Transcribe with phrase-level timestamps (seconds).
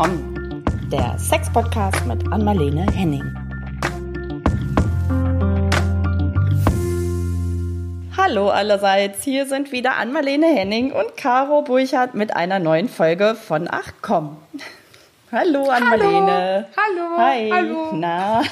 [0.00, 3.34] Komm, der Sex-Podcast mit Anmalene Henning.
[8.16, 13.66] Hallo allerseits, hier sind wieder Anmalene Henning und Caro Burchardt mit einer neuen Folge von
[13.68, 14.36] Ach komm.
[15.32, 16.68] Hallo Anmalene.
[16.76, 17.18] Hallo.
[17.18, 17.50] Hi.
[17.52, 17.90] Hallo.
[17.94, 18.42] Na,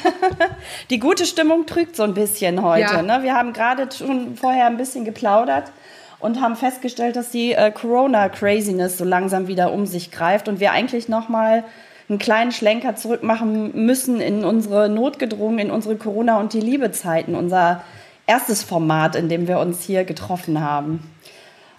[0.90, 2.92] die gute Stimmung trügt so ein bisschen heute.
[2.92, 3.02] Ja.
[3.02, 3.22] Ne?
[3.22, 5.70] Wir haben gerade schon vorher ein bisschen geplaudert
[6.18, 10.72] und haben festgestellt, dass die äh, Corona-Craziness so langsam wieder um sich greift und wir
[10.72, 11.64] eigentlich noch mal
[12.08, 17.34] einen kleinen Schlenker zurück machen müssen in unsere notgedrungen, in unsere Corona- und die Liebe-Zeiten,
[17.34, 17.82] unser
[18.26, 21.10] erstes Format, in dem wir uns hier getroffen haben.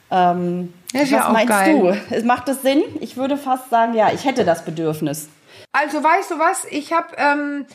[0.10, 2.02] Ähm, was ja meinst geil.
[2.10, 2.26] du?
[2.26, 2.84] Macht das Sinn?
[3.02, 5.30] Ich würde fast sagen, ja, ich hätte das Bedürfnis.
[5.74, 6.66] Also weißt du was?
[6.70, 7.66] Ich habe, ähm,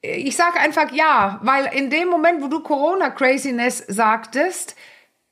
[0.00, 4.74] ich sage einfach ja, weil in dem Moment, wo du Corona Craziness sagtest,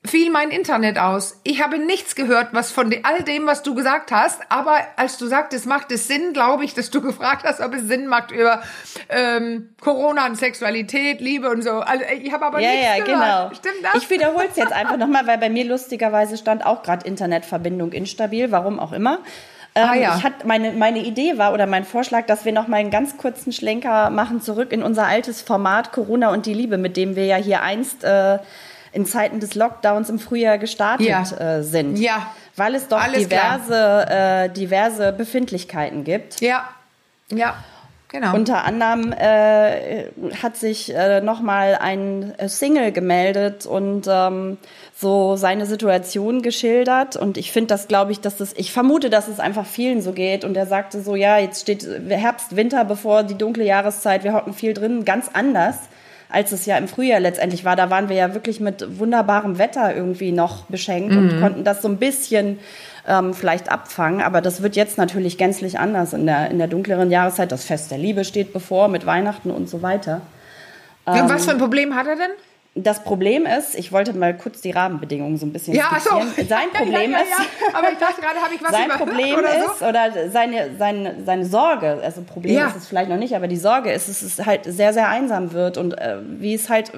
[0.07, 1.39] fiel mein Internet aus.
[1.43, 4.41] Ich habe nichts gehört, was von all dem, was du gesagt hast.
[4.49, 7.83] Aber als du sagtest, macht es Sinn, glaube ich, dass du gefragt hast, ob es
[7.83, 8.61] Sinn macht über
[9.09, 11.71] ähm, Corona und Sexualität, Liebe und so.
[11.79, 13.07] Also ich habe aber Ja, nichts ja, gehört.
[13.07, 13.55] genau.
[13.55, 14.03] Stimmt das?
[14.03, 18.51] Ich wiederhole es jetzt einfach nochmal, weil bei mir lustigerweise stand auch gerade Internetverbindung instabil,
[18.51, 19.19] warum auch immer.
[19.77, 20.15] Ähm, Ah, ja.
[20.17, 23.17] ich hat, meine, meine Idee war oder mein Vorschlag, dass wir noch mal einen ganz
[23.17, 27.25] kurzen Schlenker machen zurück in unser altes Format Corona und die Liebe, mit dem wir
[27.25, 28.39] ja hier einst äh,
[28.95, 31.21] in Zeiten des Lockdowns im Frühjahr gestartet Ja.
[31.37, 31.97] äh, sind.
[31.99, 32.27] Ja.
[32.55, 36.39] Weil es doch Alles diverse, äh, diverse Befindlichkeiten gibt.
[36.41, 36.63] ja,
[37.29, 37.55] ja,
[38.07, 38.33] genau.
[38.35, 40.05] Unter anderem äh,
[40.41, 44.57] hat sich äh, nochmal ein äh, Single gemeldet und ähm,
[44.95, 47.15] so seine Situation geschildert.
[47.17, 50.13] Und ich finde das, glaube ich, dass das, ich vermute, dass es einfach vielen so
[50.13, 50.45] geht.
[50.45, 54.53] Und er sagte so, ja, jetzt steht Herbst, Winter bevor die dunkle Jahreszeit, wir hocken
[54.53, 55.75] viel drin, ganz anders
[56.29, 57.75] als es ja im Frühjahr letztendlich war.
[57.75, 61.87] Da waren wir ja wirklich mit wunderbarem Wetter irgendwie noch beschenkt und konnten das so
[61.87, 62.59] ein bisschen
[63.07, 64.21] ähm, vielleicht abfangen.
[64.21, 67.51] Aber das wird jetzt natürlich gänzlich anders in der, in der dunkleren Jahreszeit.
[67.51, 70.21] Das Fest der Liebe steht bevor mit Weihnachten und so weiter.
[71.05, 72.31] Und was für ein Problem hat er denn?
[72.77, 76.09] Das Problem ist, ich wollte mal kurz die Rahmenbedingungen so ein bisschen Ja, so.
[76.43, 77.67] Sein Problem ja, ja, ist, ja.
[77.73, 79.71] Aber ich dachte gerade, habe ich was sein Problem oder so?
[79.71, 82.67] ist, oder seine, seine, seine Sorge, also Problem Ja.
[82.67, 85.53] ist es vielleicht noch nicht, aber die Sorge ist, dass es halt sehr, sehr einsam
[85.53, 86.91] wird und äh, wie es halt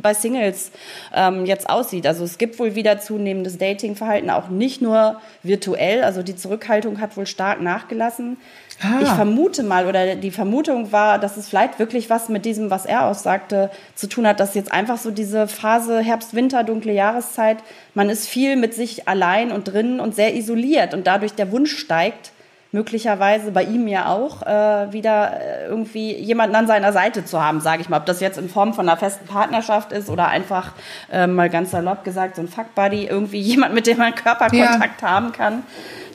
[0.00, 0.70] bei Singles
[1.12, 2.06] ähm, jetzt aussieht.
[2.06, 7.16] Also es gibt wohl wieder zunehmendes Datingverhalten, auch nicht nur virtuell, also die Zurückhaltung hat
[7.16, 8.36] wohl stark nachgelassen.
[8.82, 9.00] Ah.
[9.00, 12.84] Ich vermute mal, oder die Vermutung war, dass es vielleicht wirklich was mit diesem, was
[12.84, 17.58] er aussagte, zu tun hat, dass jetzt einfach so diese Phase Herbst, Winter, dunkle Jahreszeit,
[17.94, 21.76] man ist viel mit sich allein und drin und sehr isoliert und dadurch der Wunsch
[21.76, 22.32] steigt,
[22.72, 27.60] möglicherweise bei ihm ja auch, äh, wieder äh, irgendwie jemanden an seiner Seite zu haben,
[27.60, 27.98] sage ich mal.
[27.98, 30.72] Ob das jetzt in Form von einer festen Partnerschaft ist oder einfach
[31.10, 35.32] äh, mal ganz salopp gesagt, so ein Fuckbuddy, irgendwie jemand, mit dem man Körperkontakt haben
[35.32, 35.62] kann.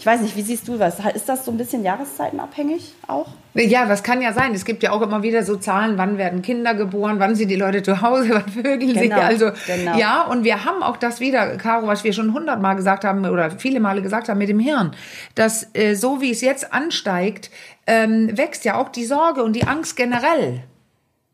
[0.02, 0.96] Ich weiß nicht, wie siehst du das?
[1.14, 3.28] Ist das so ein bisschen jahreszeitenabhängig auch?
[3.54, 4.52] Ja, das kann ja sein.
[4.56, 7.56] Es gibt ja auch immer wieder so Zahlen, wann werden Kinder geboren, wann sind die
[7.56, 9.10] Leute zu Hause, wann vögeln sie.
[9.10, 9.96] Genau, Also genau.
[10.00, 13.52] ja, und wir haben auch das wieder, Caro, was wir schon hundertmal gesagt haben oder
[13.52, 14.96] viele Male gesagt haben mit dem Hirn,
[15.36, 17.52] dass äh, so wie es jetzt ansteigt,
[17.86, 20.64] ähm, wächst ja auch die Sorge und die Angst generell.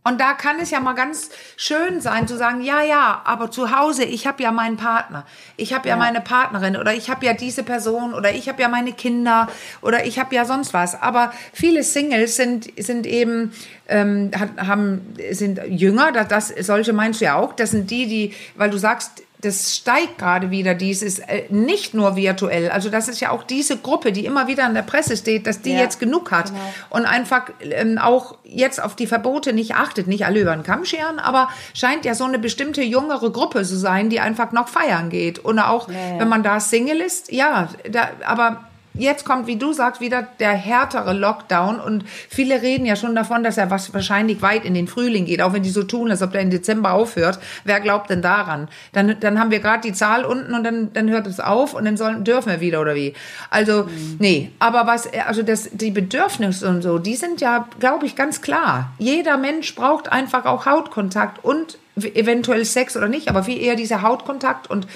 [0.07, 3.78] Und da kann es ja mal ganz schön sein zu sagen, ja, ja, aber zu
[3.78, 5.25] Hause, ich habe ja meinen Partner,
[5.57, 8.69] ich habe ja, meine Partnerin oder ich habe ja diese Person oder ich habe ja
[8.69, 9.50] meine Kinder
[9.81, 11.01] oder ich habe ja sonst was.
[11.01, 13.51] Aber viele Singles sind, sind eben,
[13.90, 18.34] ähm, haben, sind jünger, das, das, solche meinst du ja auch, das sind die, die,
[18.56, 22.70] weil du sagst, das steigt gerade wieder, dieses äh, nicht nur virtuell.
[22.70, 25.62] Also das ist ja auch diese Gruppe, die immer wieder in der Presse steht, dass
[25.62, 26.59] die Ja, jetzt genug hat genau.
[26.90, 30.86] und einfach ähm, auch jetzt auf die Verbote nicht achtet, nicht alle über den Kamm
[30.86, 35.09] scheren, aber scheint ja so eine bestimmte jüngere Gruppe zu sein, die einfach noch feiern
[35.09, 35.38] geht.
[35.38, 35.96] Und auch, ja.
[36.18, 38.66] wenn man da Single ist, ja, da, aber
[38.97, 43.44] jetzt kommt, wie du sagst, wieder der härtere Lockdown und viele reden ja schon davon,
[43.44, 46.22] dass er was wahrscheinlich weit in den Frühling geht, auch wenn die so tun, als
[46.22, 47.40] ob der im Dezember aufhört.
[47.63, 48.68] Wer glaubt denn daran?
[48.94, 51.85] Dann, dann haben wir gerade die Zahl unten und dann, dann hört es auf und
[51.85, 53.14] dann sollen, dürfen wir wieder oder wie?
[53.49, 53.88] Also,
[54.20, 58.41] nee, aber was, also das, die Bedürfnisse und so, die sind ja, glaube ich, ganz
[58.41, 58.91] klar.
[58.97, 64.02] Jeder Mensch braucht einfach auch Hautkontakt und eventuell Sex oder nicht, aber viel eher dieser
[64.02, 64.88] Hautkontakt und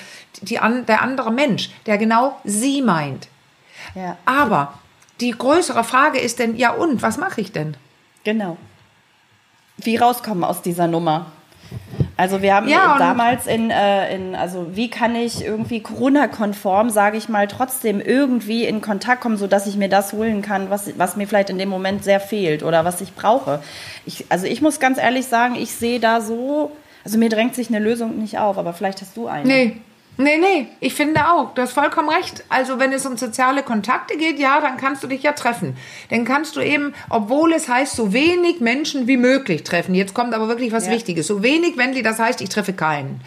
[0.42, 3.28] die, an, der andere Mensch, der genau sie meint.
[3.96, 4.18] Ja.
[4.26, 4.74] Aber
[5.20, 7.78] die größere Frage ist denn, ja und, was mache ich denn?
[8.24, 8.58] Genau.
[9.78, 11.28] Wie rauskommen aus dieser Nummer?
[12.18, 17.18] Also wir haben Ja, damals in, äh, in, also wie kann ich irgendwie Corona-konform, sage
[17.18, 21.16] ich mal, trotzdem irgendwie in Kontakt kommen, sodass ich mir das holen kann, was, was
[21.16, 23.64] mir vielleicht in dem Moment sehr fehlt oder was ich brauche.
[24.06, 26.72] Ich, also ich muss ganz ehrlich sagen, ich sehe da so,
[27.04, 29.48] also mir drängt sich eine Lösung nicht auf, aber vielleicht hast du eine.
[29.48, 29.78] Nee,
[30.24, 32.44] Nee, nee, ich finde auch, du hast vollkommen recht.
[32.50, 35.78] Also wenn es um soziale Kontakte geht, ja, dann kannst du dich ja treffen.
[36.10, 39.96] Dann kannst du eben, obwohl es heißt, so wenig Menschen wie möglich treffen.
[39.96, 40.94] Jetzt kommt aber wirklich was Ja.
[40.94, 41.28] Wichtiges.
[41.28, 43.22] So wenig, wenn die das heißt, ich treffe keinen.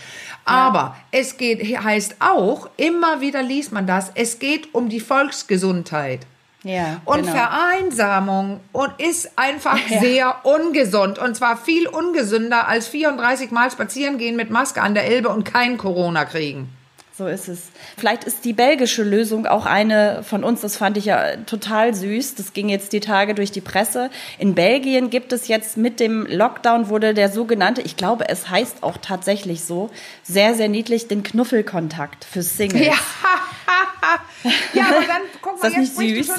[0.46, 6.20] Aber es geht, heißt auch, immer wieder liest man das, es geht um die Volksgesundheit.
[6.62, 7.32] Ja, Und genau.
[7.32, 10.00] Vereinsamung und ist einfach Ja.
[10.00, 11.18] sehr ungesund.
[11.18, 15.44] Und zwar viel ungesünder als 34 Mal spazieren gehen mit Maske an der Elbe und
[15.44, 16.70] kein Corona kriegen.
[17.16, 17.70] So ist es.
[17.96, 22.34] Vielleicht ist die belgische Lösung auch eine von uns, das fand ich ja total süß.
[22.34, 24.10] Das ging jetzt die Tage durch die Presse.
[24.40, 28.82] In Belgien gibt es jetzt mit dem Lockdown wurde der sogenannte, ich glaube, es heißt
[28.82, 29.90] auch tatsächlich so,
[30.24, 32.84] sehr, sehr niedlich, den Knuffelkontakt für Singles.
[32.84, 32.94] Ja,
[34.72, 36.36] ja aber dann guck mal, jetzt nicht süß?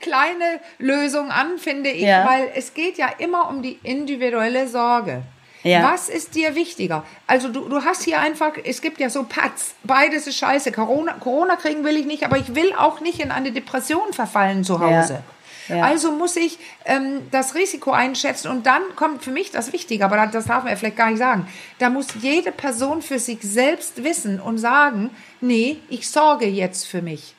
[0.00, 2.26] kleine Lösung an, finde ich, Ja.
[2.28, 5.22] weil es geht ja immer um die individuelle Sorge.
[5.62, 5.92] Ja.
[5.92, 7.04] Was ist dir wichtiger?
[7.26, 10.72] Also du, du hast hier einfach, es gibt ja so Patz, beides ist scheiße.
[10.72, 14.64] Corona, Corona kriegen will ich nicht, aber ich will auch nicht in eine Depression verfallen
[14.64, 15.14] zu Hause.
[15.14, 15.22] Ja.
[15.68, 15.84] Ja.
[15.84, 20.26] Also muss ich ähm, das Risiko einschätzen und dann kommt für mich das Wichtige, aber
[20.26, 21.46] das darf man ja vielleicht gar nicht sagen.
[21.78, 25.10] Da muss jede Person für sich selbst wissen und sagen,
[25.40, 27.34] nee, ich sorge jetzt für mich.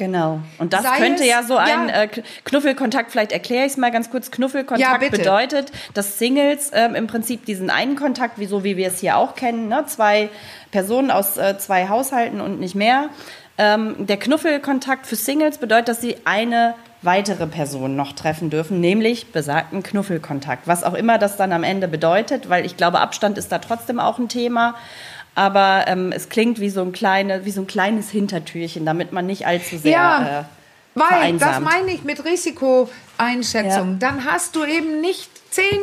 [0.00, 0.40] Genau.
[0.56, 2.04] Und das Sei könnte es- ja so ein ja.
[2.04, 2.08] Äh,
[2.44, 4.28] Knuffelkontakt, vielleicht erkläre ich es mal ganz kurz.
[4.28, 5.18] Ja, Knuffelkontakt bitte.
[5.18, 9.18] bedeutet, dass Singles ähm, im Prinzip diesen einen Kontakt, wie so wie wir es hier
[9.18, 9.84] auch kennen, ne?
[9.86, 10.30] zwei
[10.70, 13.10] Personen aus äh, zwei Haushalten und nicht mehr.
[13.58, 19.32] Ähm, der Knuffelkontakt für Singles bedeutet, dass sie eine weitere Person noch treffen dürfen, nämlich
[19.32, 20.66] besagten Knuffelkontakt.
[20.66, 24.00] Was auch immer das dann am Ende bedeutet, weil ich glaube, Abstand ist da trotzdem
[24.00, 24.76] auch ein Thema.
[25.34, 29.26] Aber ähm, es klingt wie so, ein kleine, wie so ein kleines Hintertürchen, damit man
[29.26, 30.44] nicht allzu sehr Ja, äh,
[30.94, 33.92] Weil, das meine ich mit Risikoeinschätzung.
[33.92, 33.96] Ja.
[33.98, 35.78] Dann hast du eben nicht zehn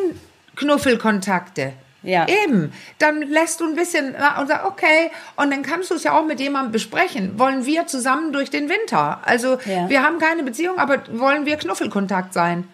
[0.56, 1.74] Knuffelkontakte.
[2.04, 2.26] Ja.
[2.28, 2.72] Eben.
[3.00, 6.18] Dann lässt du ein bisschen na, und sagst, okay, und dann kannst du es ja
[6.18, 7.38] auch mit jemandem besprechen.
[7.40, 9.20] Wollen wir zusammen durch den Winter?
[9.26, 9.90] Also, Ja.
[9.90, 12.68] wir haben keine Beziehung, aber wollen wir Knuffelkontakt sein?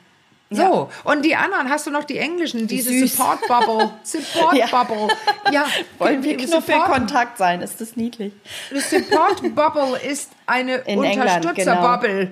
[0.55, 3.15] So, und die anderen, hast du noch die englischen, diese süß.
[3.15, 3.89] Support Bubble.
[4.03, 4.65] Support Ja.
[4.67, 5.07] Bubble.
[5.51, 5.65] Ja,
[5.97, 7.61] Wollen wir Knuffelkontakt sein?
[7.61, 8.33] Ist das niedlich?
[8.71, 12.31] Die Support Bubble ist eine In England, Unterstützerbubble.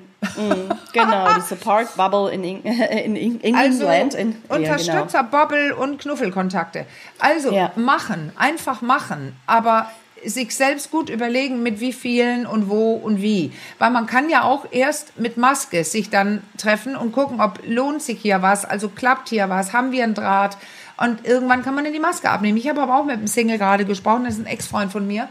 [0.94, 4.14] Genau, die Support Bubble in, in, Eng- in Also England.
[4.14, 4.56] In, ja, genau.
[4.72, 6.86] Unterstützerbubble und Knuffelkontakte.
[7.20, 7.72] Also Ja.
[7.76, 9.90] machen, einfach machen, aber
[10.26, 13.52] sich selbst gut überlegen, mit wie vielen und wo und wie.
[13.80, 18.02] Weil man kann ja auch erst mit Maske sich dann treffen und gucken, ob lohnt
[18.02, 20.58] sich hier was, also klappt hier was, haben wir einen Draht.
[20.98, 22.58] Und irgendwann kann man dann die Maske abnehmen.
[22.58, 25.28] Ich habe aber auch mit einem Single gerade gesprochen, das ist ein Ex-Freund von mir.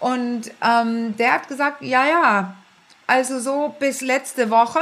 [0.00, 2.54] Und ähm, der hat gesagt, ja, ja,
[3.06, 4.80] also so bis letzte Woche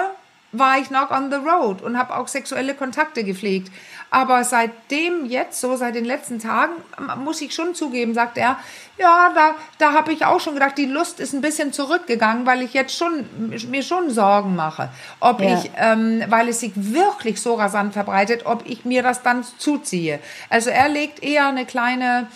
[0.53, 3.71] war ich noch on the road und habe auch sexuelle Kontakte gepflegt.
[4.13, 6.73] Aber seitdem jetzt, so seit den letzten Tagen,
[7.19, 8.57] muss ich schon zugeben, sagt er,
[8.99, 12.61] ja, da, da habe ich auch schon gedacht, die Lust ist ein bisschen zurückgegangen, weil
[12.63, 13.25] ich jetzt schon
[13.71, 14.91] mir schon Sorgen mache,
[15.21, 15.55] ob Ja.
[15.55, 20.19] ich, ähm, weil es sich wirklich so rasant verbreitet, ob ich mir das dann zuziehe.
[20.49, 22.27] Also er legt eher eine kleine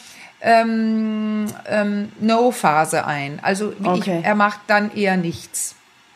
[0.41, 3.41] ähm, ähm, No-Phase ein.
[3.43, 4.19] Also Okay.
[4.21, 5.75] ich, er macht dann eher nichts.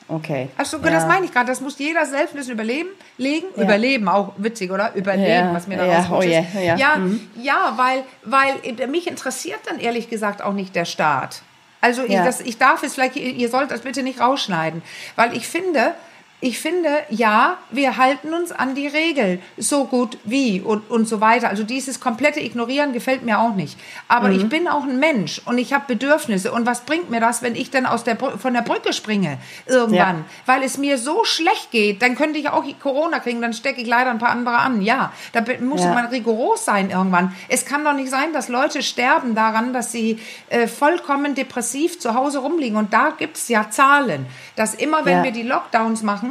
[0.08, 0.49] Okay.
[0.56, 0.90] Achso, Ja.
[0.90, 1.46] das meine ich gerade.
[1.46, 2.88] Das muss jeder selbst ein bisschen überleben,
[3.19, 3.46] legen.
[3.56, 3.64] Ja.
[3.64, 4.94] Überleben, auch witzig, oder?
[4.94, 6.76] Überleben, Ja, was mir da ja, oh je, ja.
[6.76, 7.28] ja, Mhm.
[7.40, 11.43] ja, weil, weil mich interessiert dann ehrlich gesagt auch nicht der Staat.
[11.81, 14.82] Also ich, das, ich darf es vielleicht, ihr sollt das bitte nicht rausschneiden,
[15.15, 15.94] weil ich finde,
[16.40, 21.20] ich finde, ja, wir halten uns an die Regel so gut wie und, und so
[21.20, 21.48] weiter.
[21.48, 23.76] Also dieses komplette Ignorieren gefällt mir auch nicht.
[24.06, 24.34] Aber Mhm.
[24.36, 26.52] ich bin auch ein Mensch und ich habe Bedürfnisse.
[26.52, 30.18] Und was bringt mir das, wenn ich dann aus der von der Brücke springe irgendwann?
[30.18, 30.24] Ja.
[30.46, 33.88] Weil es mir so schlecht geht, dann könnte ich auch Corona kriegen, dann stecke ich
[33.88, 34.80] leider ein paar andere an.
[34.80, 35.92] Ja, da muss Ja.
[35.92, 37.34] man rigoros sein irgendwann.
[37.48, 42.14] Es kann doch nicht sein, dass Leute sterben daran, dass sie äh, vollkommen depressiv zu
[42.14, 42.76] Hause rumliegen.
[42.78, 45.24] Und da gibt es ja Zahlen, dass immer, wenn Ja.
[45.24, 46.28] wir die Lockdowns machen,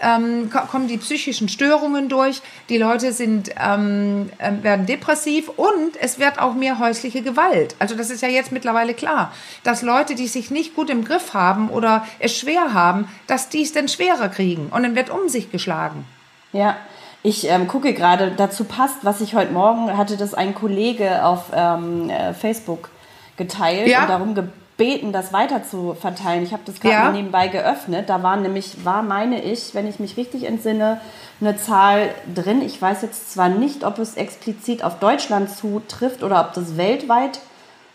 [0.00, 5.96] ähm, ko- kommen die psychischen Störungen durch, die Leute sind, ähm, ähm, werden depressiv und
[6.00, 7.74] es wird auch mehr häusliche Gewalt.
[7.80, 9.32] Also das ist ja jetzt mittlerweile klar,
[9.64, 13.62] dass Leute, die sich nicht gut im Griff haben oder es schwer haben, dass die
[13.62, 16.04] es dann schwerer kriegen und dann wird um sich geschlagen.
[16.52, 16.76] Ja,
[17.24, 21.46] ich ähm, gucke gerade, dazu passt, was ich heute Morgen hatte, das ein Kollege auf
[21.52, 22.90] ähm, äh, Facebook
[23.36, 24.02] geteilt Ja.
[24.02, 26.44] und darum gebeten, das weiter zu verteilen.
[26.44, 27.10] Ich habe das gerade Ja.
[27.12, 28.08] nebenbei geöffnet.
[28.08, 31.00] Da war nämlich, war meine ich, wenn ich mich richtig entsinne,
[31.40, 32.62] eine Zahl drin.
[32.62, 37.40] Ich weiß jetzt zwar nicht, ob es explizit auf Deutschland zutrifft oder ob das weltweit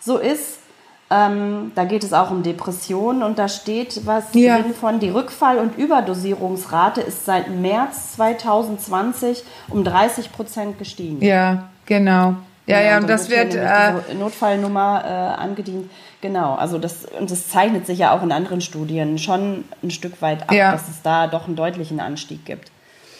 [0.02, 0.60] so ist.
[1.10, 4.58] Ähm, da geht es auch um Depressionen und da steht was Ja.
[4.60, 11.22] drin von die Rückfall- und Überdosierungsrate ist seit März 2020 um 30 Prozent gestiegen.
[11.24, 12.36] Ja, genau.
[12.66, 15.92] Ja, ja, und und das wird, äh, Notfallnummer äh, angedient.
[16.22, 20.22] Genau, also das und das zeichnet sich ja auch in anderen Studien schon ein Stück
[20.22, 20.72] weit ab, Ja.
[20.72, 22.72] dass es da doch einen deutlichen Anstieg gibt.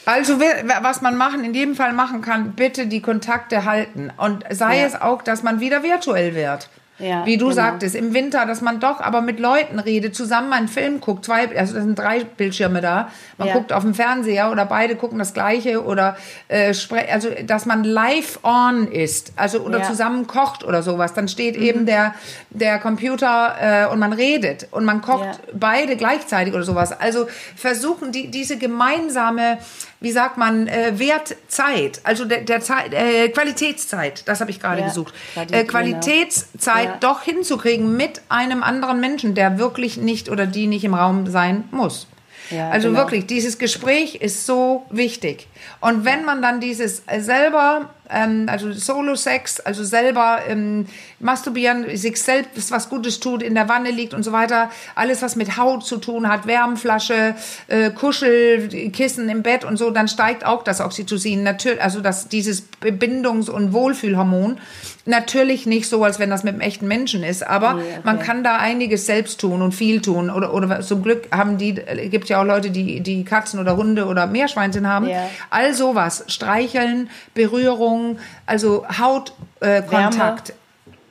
[0.06, 0.40] Also
[0.82, 4.12] was man machen, in jedem Fall machen kann, bitte die Kontakte halten.
[4.18, 4.86] Und sei Ja.
[4.86, 6.70] es auch, dass man wieder virtuell wird.
[7.00, 7.56] Ja, Wie du genau.
[7.56, 11.50] sagtest, im Winter, dass man doch aber mit Leuten redet, zusammen einen Film guckt, zwei,
[11.58, 13.10] also das sind drei Bildschirme da.
[13.40, 13.56] Man Ja.
[13.56, 16.16] guckt auf dem Fernseher oder beide gucken das Gleiche oder
[16.50, 19.86] äh, spre- also dass man live on ist, also oder Ja.
[19.86, 19.90] Mhm.
[19.90, 21.14] zusammen kocht oder sowas.
[21.16, 22.14] Dann steht eben der
[22.52, 26.92] der Computer äh, und man redet und man kocht beide gleichzeitig oder sowas.
[26.92, 29.58] Also versuchen die diese gemeinsame,
[30.04, 34.82] wie sagt man, äh, Wertzeit, also der, der Zeit, äh, Qualitätszeit, das habe ich gerade
[34.82, 35.14] Ja, gesucht.
[35.50, 35.64] Äh.
[35.64, 36.98] Qualitätszeit Ja.
[37.00, 41.64] doch hinzukriegen mit einem anderen Menschen, der wirklich nicht oder die nicht im Raum sein
[41.72, 42.08] muss.
[42.50, 43.00] Ja, also genau.
[43.00, 45.48] wirklich, dieses Gespräch ist so wichtig.
[45.80, 50.86] Und wenn man dann dieses selber, ähm, also Solo-Sex, also selber ähm,
[51.20, 55.36] masturbieren, sich selbst was Gutes tut, in der Wanne liegt und so weiter, alles was
[55.36, 57.36] mit Haut zu tun hat, Wärmflasche,
[57.68, 62.64] äh, Kuschelkissen im Bett und so, dann steigt auch das Oxytocin, natürlich, also das, dieses
[62.82, 64.60] Bindungs- und Wohlfühlhormon.
[65.06, 67.84] Natürlich nicht so, als wenn das mit einem echten Menschen ist, aber okay.
[68.04, 70.30] man kann da einiges selbst tun und viel tun.
[70.30, 73.76] Oder, oder zum Glück haben die, äh, gibt ja auch Leute, die, die Katzen oder
[73.76, 75.10] Hunde oder Meerschweinchen haben.
[75.10, 75.30] Ja.
[75.50, 76.24] All sowas.
[76.28, 80.52] Streicheln, Berührung, also Hautkontakt.
[80.52, 80.54] Äh.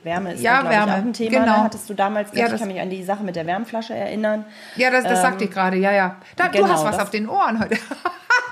[0.03, 1.29] Wärme ist Ja, glaube Wärme, ich, auch ein Thema.
[1.29, 1.57] genau.
[1.57, 1.63] Ne?
[1.63, 4.43] Hattest du damals, Ja, ich kann mich an die Sache mit der Wärmflasche erinnern.
[4.75, 6.15] Ja, das, das sagte ich gerade, ja, ja.
[6.35, 7.77] Da, du Ähm, genau, hast was auf den Ohren heute.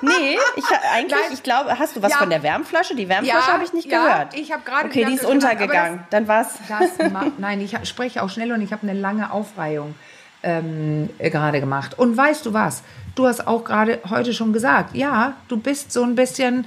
[0.02, 1.32] Nee, ich eigentlich, Nein.
[1.34, 2.18] ich glaube, hast du was Ja.
[2.18, 2.96] von der Wärmflasche?
[2.96, 4.34] Die Wärmflasche Ja, habe ich nicht ja, gehört.
[4.34, 6.04] ich habe gerade Okay, die ist untergegangen.
[6.10, 6.56] Dann war's.
[6.68, 9.96] Das Nein, ich spreche auch schnell und ich habe eine lange Aufreihung
[10.44, 11.98] ähm, äh, gerade gemacht.
[11.98, 12.84] Und weißt du was?
[13.16, 16.66] Du hast auch gerade heute schon gesagt, ja, du bist so ein bisschen,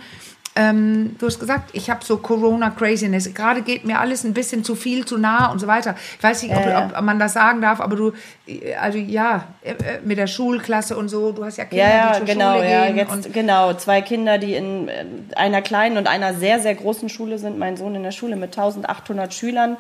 [0.57, 3.35] ähm, du hast gesagt, ich habe so Corona-Craziness.
[3.35, 5.97] Gerade geht mir alles ein bisschen zu viel, zu nah und so weiter.
[6.17, 6.91] Ich weiß nicht, ob, ja.
[6.97, 8.13] ob man das sagen darf, aber du,
[8.47, 12.13] äh, also ja, äh, äh, mit der Schulklasse und so, du hast ja Kinder, Ja,
[12.13, 12.97] die zur genau, Schule ja, gehen.
[12.97, 17.39] jetzt genau zwei Kinder, die in äh, einer kleinen und einer sehr sehr großen Schule
[17.39, 17.59] sind.
[17.59, 19.77] Mein Sohn in der Schule mit 1800 Schülern,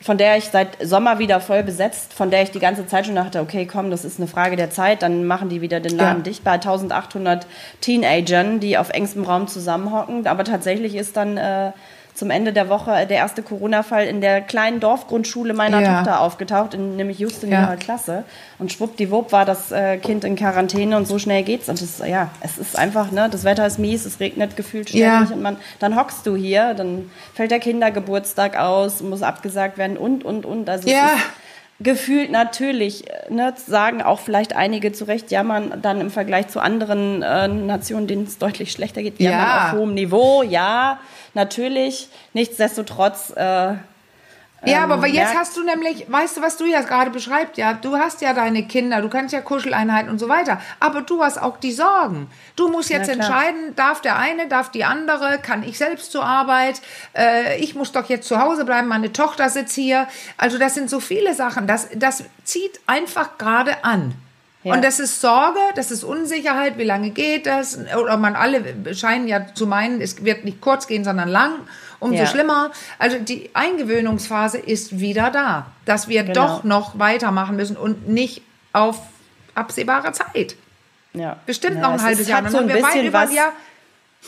[0.00, 3.14] von der ich seit Sommer wieder voll besetzt, von der ich die ganze Zeit schon
[3.14, 6.18] dachte, okay, komm, das ist eine Frage der Zeit, dann machen die wieder den Laden
[6.18, 6.22] Ja.
[6.22, 7.46] dicht bei 1800
[7.80, 10.26] Teenagern, die auf engstem Raum zusammenhocken.
[10.26, 11.72] Aber tatsächlich ist dann äh,
[12.14, 15.96] zum Ende der Woche der erste Corona-Fall in der kleinen Dorfgrundschule meiner Ja.
[15.96, 17.62] Tochter aufgetaucht, in, nämlich just in Ja.
[17.62, 18.24] ihrer Klasse.
[18.58, 21.68] Und schwuppdiwupp war das äh, Kind in Quarantäne und so schnell geht's.
[21.70, 25.30] Und das, ja, es ist einfach, ne, das Wetter ist mies, es regnet gefühlt ständig
[25.30, 25.34] Ja.
[25.34, 30.24] und man, dann hockst du hier, dann fällt der Kindergeburtstag aus, muss abgesagt werden und,
[30.24, 30.68] und, und.
[30.68, 31.12] Also Ja.
[31.82, 36.60] Gefühlt natürlich, äh, ne, sagen auch vielleicht einige zu Recht, jammern dann im Vergleich zu
[36.60, 39.18] anderen äh, Nationen, denen es deutlich schlechter geht.
[39.18, 39.32] Wir Ja.
[39.32, 40.98] jammern auf hohem Niveau, ja,
[41.34, 42.08] natürlich.
[42.34, 43.74] Nichtsdestotrotz, äh,
[44.64, 47.56] Ja, aber Ähm, jetzt merkt- hast du nämlich, weißt du, was du ja gerade beschreibst,
[47.56, 51.22] ja, du hast ja deine Kinder, du kannst ja Kuscheleinheiten und so weiter, aber du
[51.22, 52.28] hast auch die Sorgen.
[52.54, 56.80] Du musst jetzt entscheiden, darf der eine, darf die andere, kann ich selbst zur Arbeit,
[57.16, 60.06] äh, ich muss doch jetzt zu Hause bleiben, meine Tochter sitzt hier.
[60.36, 64.14] Also das sind so viele Sachen, das, das zieht einfach gerade an.
[64.64, 64.74] Ja.
[64.74, 67.80] Und das ist Sorge, das ist Unsicherheit, wie lange geht das?
[68.00, 68.62] Oder man alle
[68.94, 71.54] scheinen ja zu meinen, es wird nicht kurz gehen, sondern lang.
[72.02, 72.26] Umso Ja.
[72.26, 72.70] schlimmer.
[72.98, 76.34] Also die Eingewöhnungsphase ist wieder da, dass wir Genau.
[76.58, 78.42] doch noch weitermachen müssen und nicht
[78.72, 78.98] auf
[79.54, 80.56] absehbare Zeit.
[81.14, 81.36] ja.
[81.46, 82.42] Bestimmt ja, noch ein es halbes Jahr.
[82.42, 83.52] Dann so ein bisschen was, Jahr.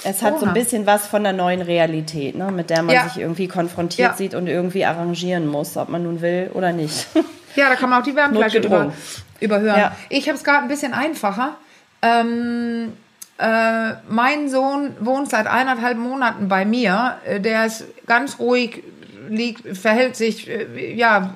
[0.03, 0.49] Es hat so Corona.
[0.51, 3.05] ein bisschen was von der neuen Realität, ne, mit der man Ja.
[3.09, 4.17] sich irgendwie konfrontiert Ja.
[4.17, 7.07] sieht und irgendwie arrangieren muss, ob man nun will oder nicht.
[7.57, 8.93] Ja, da kann man auch die Wärmflasche über,
[9.39, 9.79] überhören.
[9.79, 9.97] Ja.
[10.09, 11.55] Ich habe es gerade ein bisschen einfacher.
[12.03, 12.93] Ähm,
[13.39, 17.19] äh, mein Sohn wohnt seit eineinhalb Monaten bei mir.
[17.27, 18.83] Äh, Der ist ganz ruhig,
[19.29, 21.35] liegt, verhält sich, äh, ja,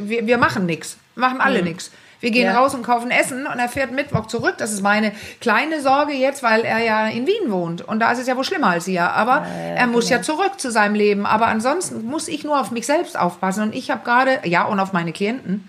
[0.00, 0.96] wir, wir machen nichts.
[1.14, 1.90] Machen alle nichts.
[2.20, 2.54] Wir gehen Mhm.
[2.54, 2.60] Ja.
[2.60, 4.54] raus und kaufen Essen und er fährt Mittwoch zurück.
[4.58, 7.82] Das ist meine kleine Sorge jetzt, weil er ja in Wien wohnt.
[7.86, 9.10] Und da ist es ja wohl schlimmer als hier.
[9.12, 11.26] Aber er muss ja zurück zu seinem Leben.
[11.26, 13.64] Aber ansonsten muss ich nur auf mich selbst aufpassen.
[13.64, 15.68] Und ich habe gerade, ja, und auf meine Klienten.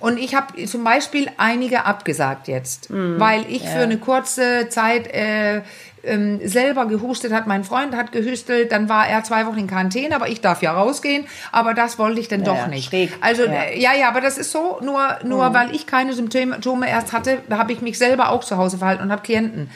[0.00, 3.18] Und ich habe zum Beispiel einige abgesagt jetzt, Mhm.
[3.18, 5.62] weil ich für eine kurze Zeit äh,
[6.04, 7.48] ähm, selber gehustet hat.
[7.48, 10.72] Mein Freund hat gehüstelt, dann war er zwei Wochen in Quarantäne, aber ich darf ja
[10.72, 11.26] rausgehen.
[11.50, 12.88] Aber das wollte ich dann doch ja, nicht.
[12.90, 13.10] schräg.
[13.20, 13.48] Also Ja.
[13.48, 13.54] Mhm.
[13.54, 17.38] äh, ja, ja, aber das ist so, nur, nur weil ich keine Symptome erst hatte,
[17.50, 19.68] habe ich mich selber auch zu Hause verhalten und habe Klienten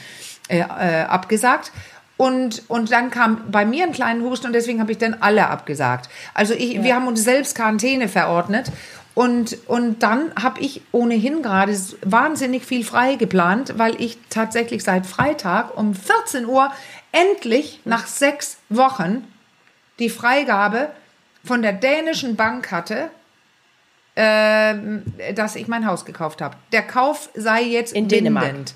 [0.47, 1.71] äh, äh, abgesagt.
[2.15, 5.49] Und, und dann kam bei mir ein kleiner Husten und deswegen habe ich dann alle
[5.49, 6.09] abgesagt.
[6.33, 8.71] Also ich, wir haben uns selbst Quarantäne verordnet.
[9.15, 15.05] Und, und dann habe ich ohnehin gerade wahnsinnig viel frei geplant, weil ich tatsächlich seit
[15.05, 16.71] Freitag um 14 Uhr
[17.11, 19.27] endlich nach sechs Wochen
[19.99, 20.89] die Freigabe
[21.43, 23.11] von der dänischen Bank hatte,
[24.15, 24.73] äh,
[25.35, 26.55] dass ich mein Haus gekauft habe.
[26.71, 28.45] Der Kauf sei jetzt In Dänemark.
[28.45, 28.73] bindend.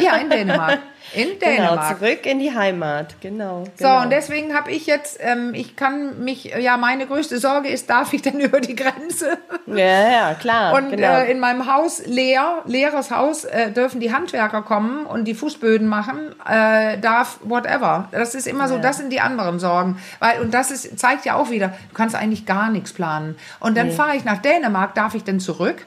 [0.00, 0.80] Ja, in Dänemark.
[1.14, 1.88] In Dänemark.
[1.98, 3.64] Genau, zurück in die Heimat, genau.
[3.64, 4.02] So, genau.
[4.02, 8.12] und deswegen habe ich jetzt, ähm, ich kann mich, ja, meine größte Sorge ist, darf
[8.12, 9.38] ich denn über die Grenze?
[9.66, 10.74] Ja, ja, klar.
[10.74, 11.18] Und genau.
[11.18, 15.86] äh, in meinem Haus leer, leeres Haus, äh, dürfen die Handwerker kommen und die Fußböden
[15.88, 18.08] machen, äh, darf whatever.
[18.12, 18.80] Das ist immer so, Ja.
[18.80, 19.98] das sind die anderen Sorgen.
[20.18, 23.36] Weil, und das ist, zeigt ja auch wieder, du kannst eigentlich gar nichts planen.
[23.60, 23.92] Und dann Nee.
[23.94, 25.86] fahre ich nach Dänemark, darf ich denn zurück?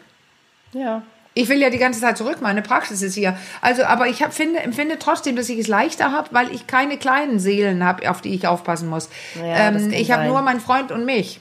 [0.73, 1.01] ja.
[1.33, 3.37] Ich will ja die ganze Zeit zurück, meine Praxis ist hier.
[3.61, 6.97] Also, aber ich hab, finde, empfinde trotzdem, dass ich es leichter habe, weil ich keine
[6.97, 9.09] kleinen Seelen habe, auf die ich aufpassen muss.
[9.35, 11.39] Ja, ähm, ich habe nur meinen Freund und mich.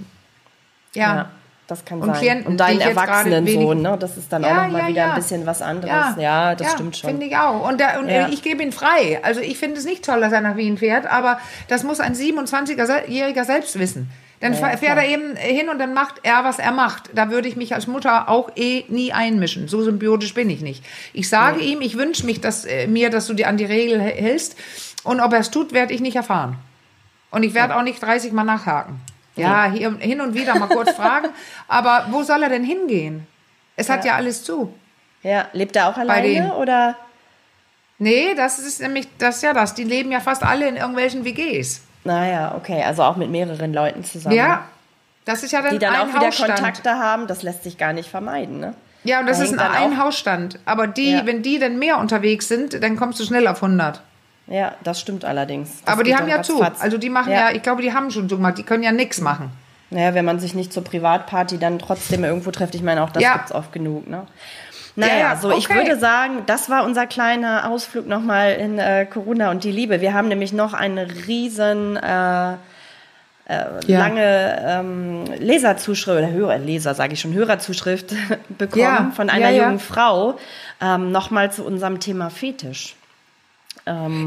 [0.94, 1.14] Ja.
[1.14, 1.30] ja.
[1.70, 2.18] Das kann Und sein.
[2.18, 3.96] Klienten, und deinen Erwachsenensohn, ne?
[3.96, 6.16] Das ist dann Ja, auch nochmal ja, wieder ein bisschen was anderes.
[6.18, 7.10] Ja, das stimmt schon.
[7.10, 7.64] Finde ich auch.
[7.68, 9.20] Und, der, und ich gebe ihn frei.
[9.22, 12.14] Also ich finde es nicht toll, dass er nach Wien fährt, aber das muss ein
[12.14, 14.10] 27-Jähriger selbst wissen.
[14.40, 17.10] Dann Ja, fährt er eben hin und dann macht er, was er macht.
[17.14, 19.68] Da würde ich mich als Mutter auch eh nie einmischen.
[19.68, 20.82] So symbiotisch bin ich nicht.
[21.12, 24.00] Ich sage ihm, ich wünsche mich, dass äh, mir, dass du dir an die Regel
[24.00, 24.56] hä- hältst.
[25.04, 26.56] Und ob er es tut, werde ich nicht erfahren.
[27.30, 29.00] Und ich werde auch nicht 30 Mal nachhaken.
[29.36, 31.28] Ja, hier, hin und wieder mal kurz fragen.
[31.68, 33.26] Aber wo soll er denn hingehen?
[33.76, 34.16] Es hat ja, Ja.
[34.16, 34.74] alles zu.
[35.22, 36.96] Ja, lebt er auch alleine oder?
[37.98, 39.74] Nee, das ist nämlich das ist ja das.
[39.74, 41.82] Die leben ja fast alle in irgendwelchen WGs.
[42.04, 44.34] Naja, okay, also auch mit mehreren Leuten zusammen.
[44.36, 44.64] Ja.
[45.26, 46.54] Das ist ja dann Die dann ein auch wieder Hausstand.
[46.54, 48.74] Kontakte haben, das lässt sich gar nicht vermeiden, ne?
[49.04, 50.58] Ja, und das Da ist ein, ein Hausstand.
[50.64, 51.26] Aber die, Ja.
[51.26, 54.00] wenn die dann mehr unterwegs sind, dann kommst du schnell auf 100.
[54.46, 55.82] Ja, das stimmt allerdings.
[55.84, 56.54] Das Aber die haben ja zu.
[56.58, 56.80] ratzfatz.
[56.82, 57.50] Also die machen ja.
[57.52, 58.58] ich glaube, die haben schon zugemacht.
[58.58, 59.52] Die können ja nichts machen.
[59.90, 63.22] Naja, wenn man sich nicht zur Privatparty dann trotzdem irgendwo trifft, ich meine, auch das
[63.22, 63.34] Ja.
[63.34, 64.26] gibt's oft genug, ne?
[64.96, 65.78] Naja, Ja, so ich okay.
[65.78, 70.00] würde sagen, das war unser kleiner Ausflug nochmal in äh, Corona und die Liebe.
[70.00, 72.56] Wir haben nämlich noch eine riesen äh, äh,
[73.86, 73.98] Ja.
[74.00, 78.14] lange ähm, Leserzuschrift, oder Hörer, Leser sage ich schon, Hörerzuschrift
[78.58, 80.38] bekommen Ja, von einer jungen Frau
[80.80, 82.94] ähm, nochmal zu unserem Thema Fetisch.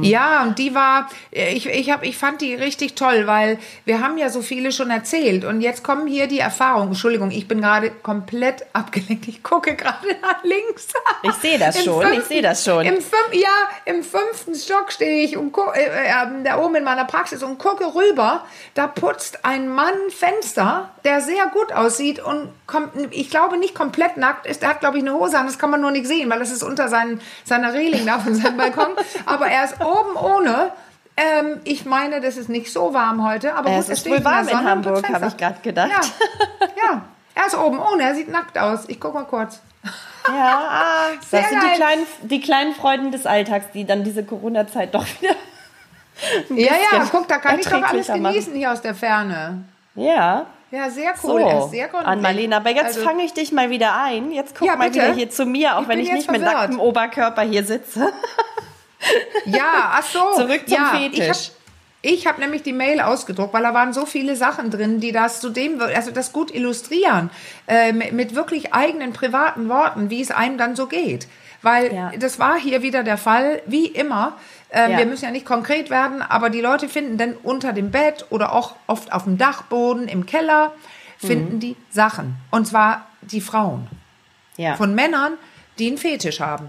[0.04, 4.18] Ja, und die war, ich, ich, hab, ich fand die richtig toll, weil wir haben
[4.18, 6.90] ja so viele schon erzählt und jetzt kommen hier die Erfahrungen.
[6.90, 9.28] Entschuldigung, ich bin gerade komplett abgelenkt.
[9.28, 10.88] Ich gucke gerade nach links.
[11.24, 12.86] Ich sehe das Im schon, ich sehe das schon.
[12.86, 13.50] Im fünf, ja,
[13.86, 17.86] im fünften Stock stehe ich und äh, äh, da oben in meiner Praxis und gucke
[17.94, 18.46] rüber.
[18.74, 24.18] Da putzt ein Mann Fenster, der sehr gut aussieht und kommt, ich glaube nicht komplett
[24.18, 24.64] nackt ist.
[24.64, 25.46] Er hat, glaube ich, eine Hose an.
[25.46, 28.36] Das kann man nur nicht sehen, weil das ist unter seinen, seiner Reling da von
[28.36, 28.96] seinem Balkon.
[29.26, 30.72] Aber er ist oben ohne.
[31.16, 34.24] Ähm, ich meine, das ist nicht so warm heute, aber Ja, gut, es ist wohl
[34.26, 35.90] warm in und Hamburg, habe ich gerade gedacht.
[35.92, 37.02] Ja, ja.
[37.36, 38.86] Er ist oben ohne, er sieht nackt aus.
[38.88, 39.60] Ich guck mal kurz.
[40.28, 41.70] Ja, ah, Sehr das sind geil.
[41.72, 45.34] die kleinen, die kleinen Freuden des Alltags, die dann diese Corona-Zeit doch wieder.
[46.50, 48.24] Ja, ja, guck, da kann ich doch alles machen.
[48.24, 49.64] genießen hier aus der Ferne.
[49.96, 51.42] Ja, Ja, sehr cool.
[51.42, 51.68] so.
[51.70, 52.08] sehr gründlich.
[52.08, 54.32] An Marlene, aber jetzt Also- fange ich dich mal wieder ein.
[54.32, 56.62] Jetzt guck Ja, mal wieder hier zu mir, auch Ich wenn ich nicht mit verwirrt.
[56.62, 58.12] nacktem Oberkörper hier sitze.
[59.46, 60.20] Ja, ach so.
[60.36, 61.52] Zurück zum ja, Fetisch.
[62.06, 65.14] Ich habe hab nämlich die Mail ausgedruckt, weil da waren so viele Sachen drin, die
[65.14, 67.30] das zu dem, also das gut illustrieren,
[67.68, 71.28] äh, mit, mit wirklich eigenen privaten Worten, wie es einem dann so geht.
[71.62, 72.12] Weil Ja.
[72.20, 74.36] das war hier wieder der Fall, wie immer.
[74.70, 74.98] Ähm, Ja.
[74.98, 78.52] Wir müssen ja nicht konkret werden, aber die Leute finden dann unter dem Bett oder
[78.52, 80.74] auch oft auf dem Dachboden, im Keller,
[81.22, 81.28] Mhm.
[81.28, 82.36] finden die Sachen.
[82.52, 83.88] Und zwar die Frauen.
[84.58, 84.76] Ja.
[84.76, 85.34] Von Männern,
[85.80, 86.68] die einen Fetisch haben.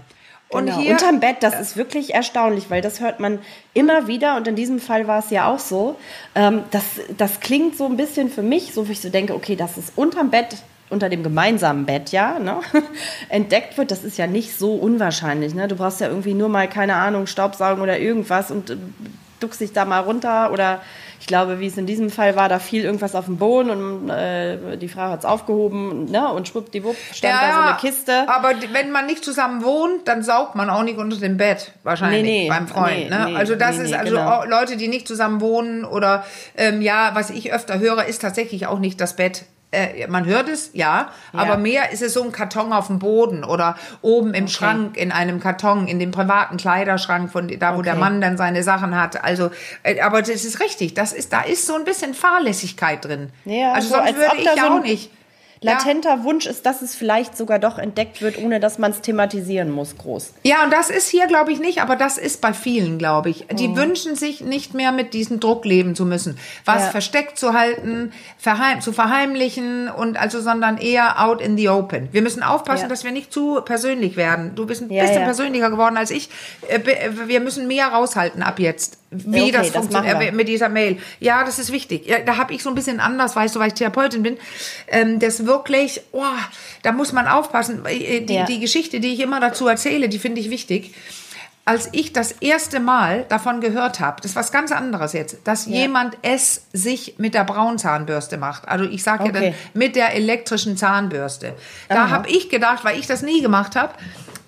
[0.49, 0.79] Und Genau.
[0.79, 3.39] hier, Unterm Bett, das ist wirklich erstaunlich, weil das hört man
[3.73, 5.95] immer wieder und in diesem Fall war es ja auch so.
[6.35, 6.83] Ähm, das,
[7.17, 9.91] das klingt so ein bisschen für mich, so wie ich so denke, okay, dass es
[9.95, 10.57] unterm Bett,
[10.91, 12.59] unter dem gemeinsamen Bett, ja, ne,
[13.29, 15.55] entdeckt wird, das ist ja nicht so unwahrscheinlich.
[15.55, 15.67] Ne?
[15.67, 18.77] Du brauchst ja irgendwie nur mal, keine Ahnung, Staubsaugen oder irgendwas und äh,
[19.39, 20.81] duckst dich da mal runter oder
[21.25, 24.09] ich glaube, wie es in diesem Fall war, da fiel irgendwas auf den Boden und
[24.11, 26.31] äh, die Frau hat es aufgehoben ne?
[26.31, 28.29] und schwuppdiwupp stand da so eine Kiste.
[28.29, 32.21] Aber wenn man nicht zusammen wohnt, dann saugt man auch nicht unter dem Bett, wahrscheinlich
[32.21, 32.95] Nee, nee, beim Freund.
[32.95, 33.35] nee, ne?
[33.35, 34.45] also das ist also genau.
[34.45, 36.23] Leute, die nicht zusammen wohnen oder
[36.55, 39.45] ähm, ja, was ich öfter höre, ist tatsächlich auch nicht das Bett.
[39.71, 43.43] Äh, man hört es, ja, aber mehr ist es so ein Karton auf dem Boden
[43.43, 47.93] oder oben im Schrank in einem Karton, in dem privaten Kleiderschrank, von da, wo der
[47.93, 47.99] Okay.
[47.99, 49.23] Mann dann seine Sachen hat.
[49.23, 49.51] Also,
[49.83, 53.31] äh, aber das ist richtig, das ist, da ist so ein bisschen Fahrlässigkeit drin.
[53.43, 55.11] Ja, also so sonst würde ich ja so auch nicht.
[55.61, 59.71] Latenter Wunsch ist, dass es vielleicht sogar doch entdeckt wird, ohne dass man es thematisieren
[59.71, 60.33] muss, groß.
[60.43, 63.47] Ja, und das ist hier, glaube ich, nicht, aber das ist bei vielen, glaube ich.
[63.51, 63.77] Die mhm.
[63.77, 66.89] wünschen sich nicht mehr mit diesem Druck leben zu müssen, was ja.
[66.89, 72.09] versteckt zu halten, verheim zu verheimlichen und also, sondern eher out in the open.
[72.11, 72.87] Wir müssen aufpassen, ja.
[72.89, 74.53] dass wir nicht zu persönlich werden.
[74.55, 76.29] Du bist ein ja, bisschen persönlicher geworden als ich.
[76.67, 76.79] Äh,
[77.25, 80.97] wir müssen mehr raushalten ab jetzt wie okay, das funktioniert das mit dieser Mail.
[81.19, 82.07] Ja, das ist wichtig.
[82.07, 84.37] Ja, da habe ich so ein bisschen anders, weißt du, weil ich Therapeutin bin.
[84.87, 86.23] Ähm, das wirklich, oh,
[86.83, 87.85] da muss man aufpassen.
[87.85, 88.45] Äh, die, ja.
[88.45, 90.93] die Geschichte, die ich immer dazu erzähle, die finde ich wichtig.
[91.67, 95.65] Als ich das erste Mal davon gehört habe, das ist was ganz anderes jetzt, dass
[95.65, 95.77] ja.
[95.77, 98.67] jemand es sich mit der Braunzahnbürste macht.
[98.67, 99.33] Also ich sage okay.
[99.33, 101.55] ja dann mit der elektrischen Zahnbürste.
[101.89, 103.93] Da habe ich gedacht, weil ich das nie gemacht habe,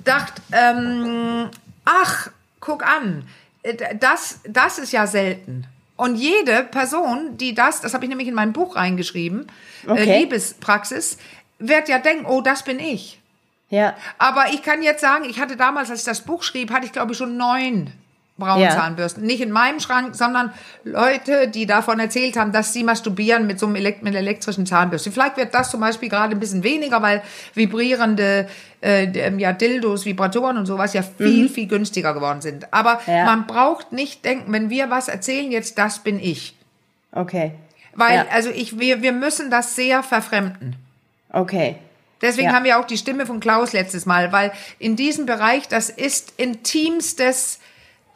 [0.04, 1.50] dacht, ähm,
[1.86, 3.28] ach, guck an,
[3.64, 5.66] äh, das, das ist ja selten.
[5.98, 9.48] Und jede Person, die das, das habe ich nämlich in mein Buch reingeschrieben,
[9.86, 10.04] äh, okay.
[10.04, 11.18] äh, Liebespraxis,
[11.60, 13.20] wird ja denken, oh, das bin ich.
[13.70, 13.96] Ja.
[14.18, 16.94] Aber ich kann jetzt sagen, ich hatte damals, als ich das Buch schrieb, hatte ich
[16.94, 17.92] glaube ich schon neun
[18.38, 19.24] Braunzahnbürsten.
[19.24, 19.28] Ja.
[19.28, 20.52] Nicht in meinem Schrank, sondern
[20.84, 25.12] Leute, die davon erzählt haben, dass sie masturbieren mit so einem Elekt mit elektrischen Zahnbürsten.
[25.12, 27.24] Vielleicht wird das zum Beispiel gerade ein bisschen weniger, weil
[27.54, 28.48] vibrierende
[28.82, 31.50] äh, ähm, ja, Dildos, Vibratoren und sowas ja viel, mhm.
[31.50, 32.72] viel günstiger geworden sind.
[32.72, 33.26] Aber ja.
[33.26, 36.56] man braucht nicht denken, wenn wir was erzählen, jetzt das bin ich.
[37.12, 37.54] Okay.
[37.96, 38.26] Weil, ja.
[38.32, 40.76] also ich, wir, wir müssen das sehr verfremden.
[41.32, 41.78] Okay.
[42.22, 45.90] Deswegen haben wir auch die Stimme von Klaus letztes Mal, weil in diesem Bereich, das
[45.90, 47.60] ist intimstes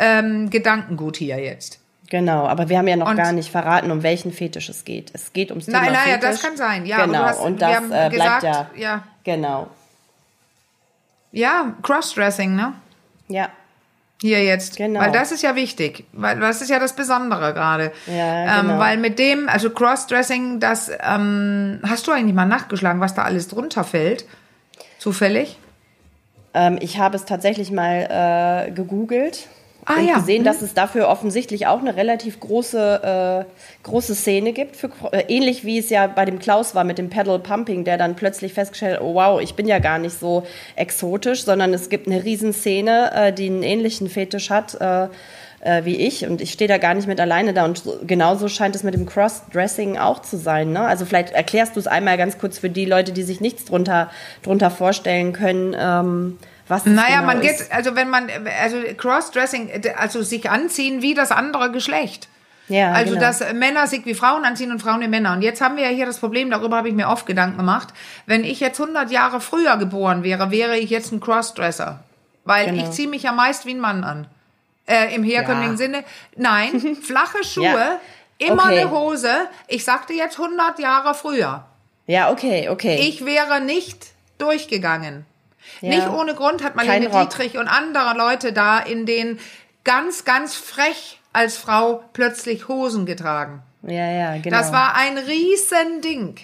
[0.02, 1.80] ähm, Gedankengut hier jetzt.
[2.10, 5.12] Genau, aber wir haben ja noch und gar nicht verraten, um welchen Fetisch es geht.
[5.14, 6.30] Es geht ums Thema Nein, naja, Fetisch.
[6.30, 7.06] das kann sein, ja.
[7.06, 9.04] Genau, hast, und das äh, bleibt gesagt, ja, ja.
[9.24, 9.70] Genau.
[11.32, 12.74] Ja, Crossdressing, ne?
[13.30, 13.48] Ja.
[14.20, 14.76] Hier jetzt.
[14.76, 15.00] Genau.
[15.00, 16.04] Weil das ist ja wichtig.
[16.12, 17.94] Weil das ist ja das Besondere gerade.
[18.08, 18.74] Ja, ähm, genau.
[18.74, 23.24] Ähm, weil mit dem, also Crossdressing, das, ähm, hast du eigentlich mal nachgeschlagen, was da
[23.24, 24.26] alles drunter fällt?
[25.00, 25.58] Zufällig?
[26.54, 29.48] Ähm, ich habe es tatsächlich mal äh, gegoogelt
[29.86, 30.16] ah, und ja.
[30.16, 30.68] gesehen, dass mhm.
[30.68, 34.76] es dafür offensichtlich auch eine relativ große, äh, große Szene gibt.
[34.76, 37.98] Für, äh, ähnlich wie es ja bei dem Klaus war mit dem Pedal Pumping, der
[37.98, 40.44] dann plötzlich festgestellt hat, oh wow, ich bin ja gar nicht so
[40.76, 44.80] exotisch, sondern es gibt eine Riesenszene, äh, die einen ähnlichen Fetisch hat.
[44.80, 45.08] Äh,
[45.62, 48.48] äh, wie ich und ich stehe da gar nicht mit alleine da und so, genauso
[48.48, 50.74] scheint es mit dem Crossdressing auch zu sein.
[50.74, 50.82] Ne?
[50.82, 54.10] Also vielleicht erklärst du es einmal ganz kurz für die Leute, die sich nichts drunter,
[54.44, 55.76] drunter vorstellen können.
[55.80, 56.38] Ähm,
[56.72, 58.30] was naja, genau man geht, also wenn man,
[58.62, 62.30] also Crossdressing, also sich anziehen wie das andere Geschlecht.
[62.70, 63.26] Ja, also, genau.
[63.26, 65.34] dass Männer sich wie Frauen anziehen und Frauen wie Männer.
[65.34, 67.90] Und jetzt haben wir ja hier das Problem, darüber habe ich mir oft Gedanken gemacht.
[68.26, 72.06] Wenn ich jetzt 100 Jahre früher geboren wäre, wäre ich jetzt ein Crossdresser.
[72.46, 72.84] Weil genau.
[72.84, 74.28] ich ziehe mich ja meist wie ein Mann an.
[74.88, 75.78] Äh, Im herkömmlichen ja.
[75.78, 76.04] Sinne.
[76.38, 78.00] Nein, flache Schuhe, ja.
[78.38, 78.80] immer okay.
[78.80, 79.32] eine Hose.
[79.68, 81.66] Ich sagte jetzt 100 Jahre früher.
[82.08, 82.96] Ja, okay, okay.
[83.02, 84.08] Ich wäre nicht
[84.38, 85.26] durchgegangen.
[85.82, 85.90] Ja.
[85.90, 89.40] Nicht ohne Grund hat Marlene Dietrich und andere Leute da in den
[89.84, 93.62] ganz, ganz frech als Frau plötzlich Hosen getragen.
[93.84, 94.58] Ja, ja, genau.
[94.58, 96.36] Das war ein Riesending.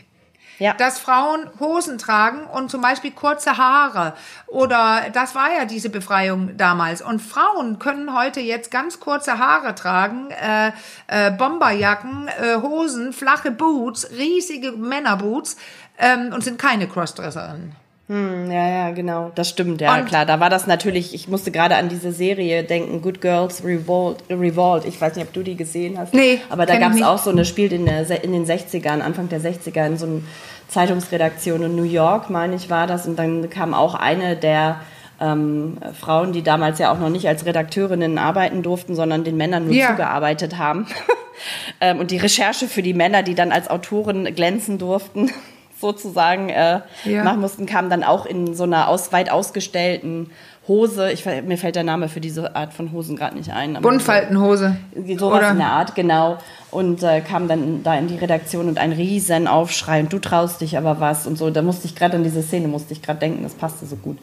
[0.59, 0.73] Ja.
[0.73, 4.15] Dass Frauen Hosen tragen und zum Beispiel kurze Haare.
[4.47, 7.03] Oder das war ja diese Befreiung damals.
[7.03, 10.71] Und Frauen können heute jetzt ganz kurze Haare tragen, äh,
[11.05, 15.57] äh, Bomberjacken, äh, Hosen, flache Boots, riesige Männerboots
[15.99, 17.75] ähm, und sind keine Crossdresserinnen.
[18.07, 19.31] Hm, ja, ja, genau.
[19.35, 20.25] Das stimmt, ja, und klar.
[20.25, 24.23] Da war das natürlich, ich musste gerade an diese Serie denken, Good Girls Revolt.
[24.29, 24.85] Revolt.
[24.85, 26.13] Ich weiß nicht, ob du die gesehen hast.
[26.13, 26.39] Nee.
[26.49, 29.41] Aber da gab es auch so eine, spielt in, der, in den 60ern, Anfang der
[29.41, 30.21] 60er, in so einer
[30.69, 33.07] Zeitungsredaktion in New York, meine ich, war das.
[33.07, 34.79] Und dann kam auch eine der
[35.19, 39.65] ähm, Frauen, die damals ja auch noch nicht als Redakteurinnen arbeiten durften, sondern den Männern
[39.65, 39.89] nur ja.
[39.89, 40.87] zugearbeitet haben.
[41.81, 45.29] ähm, und die Recherche für die Männer, die dann als Autoren glänzen durften
[45.79, 47.23] sozusagen äh, ja.
[47.23, 50.31] machen mussten, kam dann auch in so einer aus, weit ausgestellten
[50.67, 51.11] Hose.
[51.11, 53.77] Ich, mir fällt der Name für diese Art von Hosen gerade nicht ein.
[53.81, 54.75] Buntfaltenhose.
[54.95, 55.51] So, sowas Oder?
[55.51, 56.39] in der Art, genau.
[56.71, 60.61] Und äh, kam dann da in die Redaktion und ein riesen Aufschrei und du traust
[60.61, 61.49] dich aber was und so.
[61.49, 64.17] Da musste ich gerade an diese Szene, musste ich gerade denken, das passte so gut.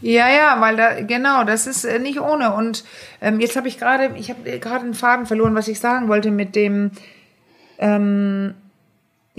[0.00, 2.54] Ja, ja, weil da, genau, das ist äh, nicht ohne.
[2.54, 2.84] Und
[3.20, 6.30] ähm, jetzt habe ich gerade, ich habe gerade einen Faden verloren, was ich sagen wollte
[6.30, 6.92] mit dem,
[7.78, 8.54] ähm,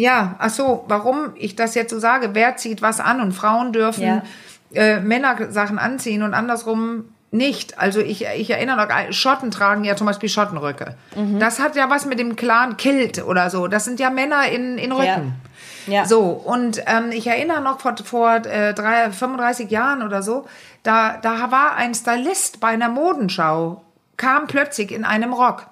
[0.02, 3.72] ja, ach so, warum ich das jetzt so sage, wer zieht was an und Frauen
[3.72, 4.24] dürfen ja.
[4.74, 7.78] äh, Männer Sachen anziehen und andersrum nicht.
[7.78, 10.96] Also ich, ich erinnere noch, Schotten tragen ja zum Beispiel Schottenröcke.
[11.16, 11.40] Mhm.
[11.40, 13.68] Das hat ja was mit dem klaren Kilt oder so.
[13.68, 15.36] Das sind ja Männer in, in Rücken.
[15.86, 15.94] Ja.
[15.94, 16.06] ja.
[16.06, 20.48] So, und ähm, ich erinnere noch vor, vor äh, drei, 35 Jahren oder so,
[20.82, 23.84] da, da war ein Stylist bei einer Modenschau,
[24.18, 25.68] kam plötzlich in einem Rock.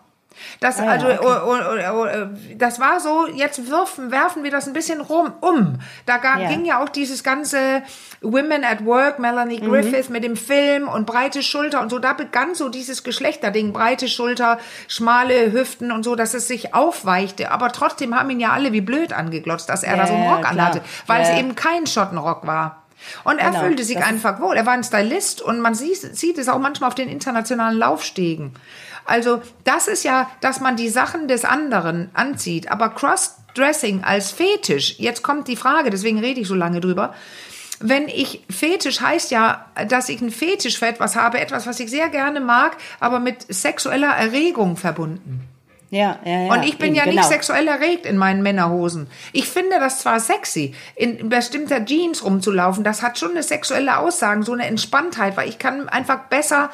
[0.59, 1.19] Das, Ah also, okay.
[1.21, 1.57] oh, oh,
[1.93, 5.79] oh, oh, das war so, jetzt werfen, werfen wir das ein bisschen rum, um.
[6.05, 6.49] Da ga, Ja.
[6.49, 7.81] ging ja auch dieses ganze
[8.21, 9.69] Women at Work, Melanie Mhm.
[9.69, 11.99] Griffith mit dem Film und breite Schulter und so.
[11.99, 17.51] Da begann so dieses Geschlechterding, breite Schulter, schmale Hüften und so, dass es sich aufweichte.
[17.51, 20.27] Aber trotzdem haben ihn ja alle wie blöd angeglotzt, dass er Ja, da so einen
[20.27, 20.51] Rock klar.
[20.51, 21.29] anhatte, weil Ja.
[21.29, 22.83] es eben kein Schottenrock war.
[23.23, 24.57] Und er Genau, fühlte sich einfach wohl.
[24.57, 28.53] Er war ein Stylist und man sieht, sieht es auch manchmal auf den internationalen Laufstegen.
[29.09, 32.71] Also das ist ja, dass man die Sachen des anderen anzieht.
[32.71, 37.13] Aber Crossdressing als Fetisch, jetzt kommt die Frage, deswegen rede ich so lange drüber.
[37.79, 41.89] Wenn ich Fetisch heißt ja, dass ich einen Fetisch für etwas habe, etwas, was ich
[41.89, 45.47] sehr gerne mag, aber mit sexueller Erregung verbunden.
[45.91, 46.53] Ja, ja, ja.
[46.53, 47.15] Und ich bin eben, ja genau.
[47.15, 49.07] nicht sexuell erregt in meinen Männerhosen.
[49.31, 54.43] Ich finde das zwar sexy, in bestimmter Jeans rumzulaufen, das hat schon eine sexuelle Aussagen,
[54.43, 56.69] so eine Entspanntheit, weil ich kann einfach besser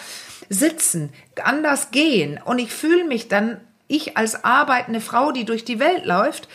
[0.50, 1.12] sitzen,
[1.44, 6.06] anders gehen und ich fühle mich dann, ich als arbeitende Frau, die durch die Welt
[6.06, 6.48] läuft,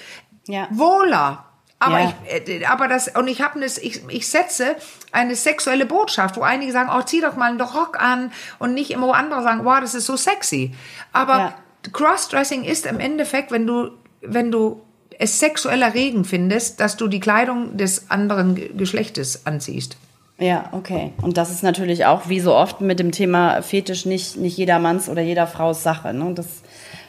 [0.46, 0.68] Ja.
[0.70, 1.44] wohler.
[1.83, 2.12] Aber Ja.
[2.37, 4.76] ich, äh, aber das, und ich habe ich, ich setze
[5.12, 8.90] eine sexuelle Botschaft, wo einige sagen, oh, zieh doch mal einen Rock an und nicht
[8.90, 10.74] immer, wo andere sagen, wow, das ist so sexy.
[11.12, 11.55] Aber Ja.
[11.92, 14.83] Crossdressing ist im Endeffekt, wenn du, wenn du
[15.18, 19.96] es sexuell erregend findest, dass du die Kleidung des anderen Ge- Geschlechtes anziehst.
[20.40, 21.12] Ja, okay.
[21.20, 25.11] Und das ist natürlich auch, wie so oft mit dem Thema Fetisch, nicht, nicht jedermanns
[25.11, 26.14] oder jeder Frau's Sache.
[26.14, 26.33] Ne?
[26.35, 26.62] Das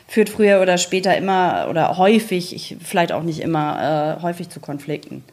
[0.06, 4.60] führt früher oder später immer oder häufig, ich, vielleicht auch nicht immer, äh, häufig zu
[4.60, 5.24] Konflikten.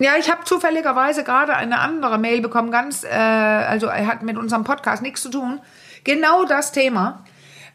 [0.00, 4.64] Ja, ich habe zufälligerweise gerade eine andere Mail bekommen, ganz, äh, also hat mit unserem
[4.64, 5.60] Podcast nichts zu tun.
[6.02, 7.24] Genau das Thema,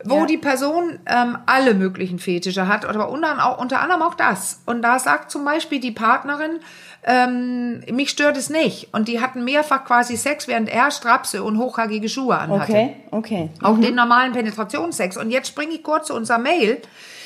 [0.06, 0.26] wo Ja.
[0.26, 4.62] die Person ähm, alle möglichen Fetische hat, aber unter, auch, unter anderem auch das.
[4.66, 6.60] Und da sagt zum Beispiel die Partnerin,
[7.04, 8.94] ähm, mich stört es nicht.
[8.94, 12.72] Und die hatten mehrfach quasi Sex, während er Strapse und hochhackige Schuhe anhatte.
[12.72, 13.50] Okay, okay.
[13.62, 15.18] Auch den normalen Penetrationssex.
[15.18, 16.82] Und jetzt springe ich kurz zu unserer Mail,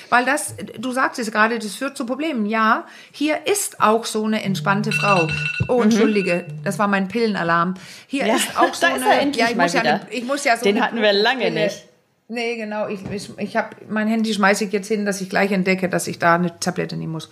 [0.09, 2.45] weil das, du sagst es gerade, das führt zu Problemen.
[2.45, 5.27] Ja, hier ist auch so eine entspannte Frau.
[5.67, 7.73] Oh, entschuldige, das war mein Pillenalarm.
[8.07, 8.29] Hier Mhm.
[8.29, 9.19] Ja, ist auch so ist eine.
[9.19, 11.63] endlich ja, ich muss ja, eine, ich muss ja so Den hatten wir lange Pille-
[11.65, 11.85] nicht.
[12.27, 12.87] Nee, genau.
[12.87, 16.07] Ich, ich, ich habe mein Handy schmeiße ich jetzt hin, dass ich gleich entdecke, dass
[16.07, 17.29] ich da eine Tablette nehmen muss.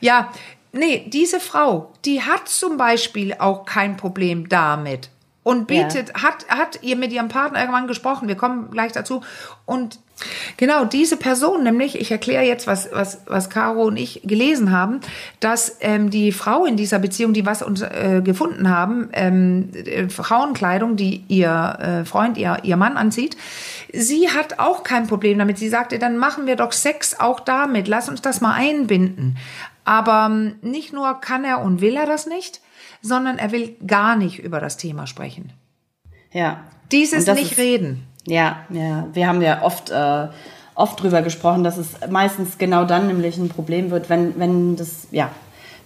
[0.00, 0.32] Ja,
[0.72, 5.10] nee, diese Frau, die hat zum Beispiel auch kein Problem damit
[5.48, 8.28] und bietet, hat, hat ihr mit ihrem Partner irgendwann gesprochen.
[8.28, 9.22] Wir kommen gleich dazu.
[9.64, 9.98] Und
[10.58, 15.00] genau diese Person, nämlich, ich erkläre jetzt, was, was, was Caro und ich gelesen haben,
[15.40, 20.10] dass ähm, die Frau in dieser Beziehung, die was uns äh, gefunden haben, ähm, äh,
[20.10, 23.38] Frauenkleidung, die ihr äh, Freund, ihr, ihr Mann anzieht,
[23.92, 25.58] sie hat auch kein Problem damit.
[25.58, 27.88] Sie sagte, dann machen wir doch Sex auch damit.
[27.88, 29.36] Lass uns das mal einbinden.
[29.84, 32.60] Aber ähm, nicht nur kann er und will er das nicht,
[33.00, 35.52] sondern er will gar nicht über das Thema sprechen.
[36.32, 36.60] Ja.
[36.92, 38.04] Dieses nicht ist- reden.
[38.26, 39.06] Ja, ja.
[39.14, 40.28] Wir haben ja oft, äh,
[40.74, 45.08] oft drüber gesprochen, dass es meistens genau dann nämlich ein Problem wird, wenn, wenn das,
[45.10, 45.30] ja,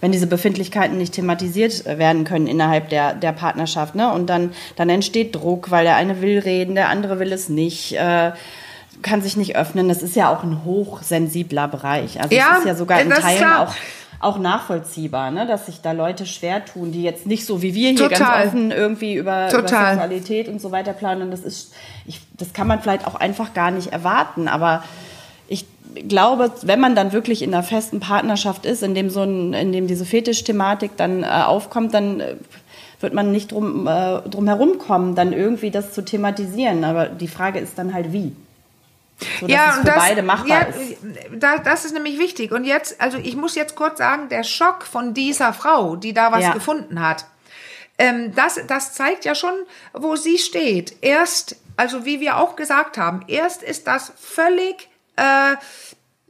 [0.03, 4.11] wenn diese Befindlichkeiten nicht thematisiert werden können innerhalb der, der Partnerschaft, ne?
[4.11, 7.93] Und dann, dann entsteht Druck, weil der eine will reden, der andere will es nicht,
[7.93, 8.33] äh,
[9.01, 9.87] kann sich nicht öffnen.
[9.87, 12.21] Das ist ja auch ein hochsensibler Bereich.
[12.21, 13.73] Also Ja, es ist ja sogar in Teilen auch
[14.19, 15.45] auch nachvollziehbar, ne?
[15.45, 18.19] dass sich da Leute schwer tun, die jetzt nicht so wie wir hier Total.
[18.19, 19.67] ganz offen irgendwie über, über.
[19.67, 21.29] Sexualität und so weiter planen.
[21.29, 21.73] Das ist,
[22.05, 24.47] ich, das kann man vielleicht auch einfach gar nicht erwarten.
[24.47, 24.83] Aber
[25.95, 29.71] glaube, wenn man dann wirklich in einer festen Partnerschaft ist, in dem so ein, in
[29.71, 32.35] dem diese Fetischthematik dann äh, aufkommt, dann äh,
[32.99, 36.83] wird man nicht drum, äh, drum herumkommen, dann irgendwie das zu thematisieren.
[36.83, 38.35] Aber die Frage ist dann halt wie.
[39.39, 40.97] So, dass es für beide machbar ja, ist.
[41.37, 42.51] Da, das ist nämlich wichtig.
[42.51, 46.31] Und jetzt, also ich muss jetzt kurz sagen, der Schock von dieser Frau, die da
[46.31, 46.53] was Ja.
[46.53, 47.25] gefunden hat,
[47.97, 49.53] ähm, das, das zeigt ja schon,
[49.93, 50.95] wo sie steht.
[51.01, 55.55] Erst, also wie wir auch gesagt haben, erst ist das völlig äh,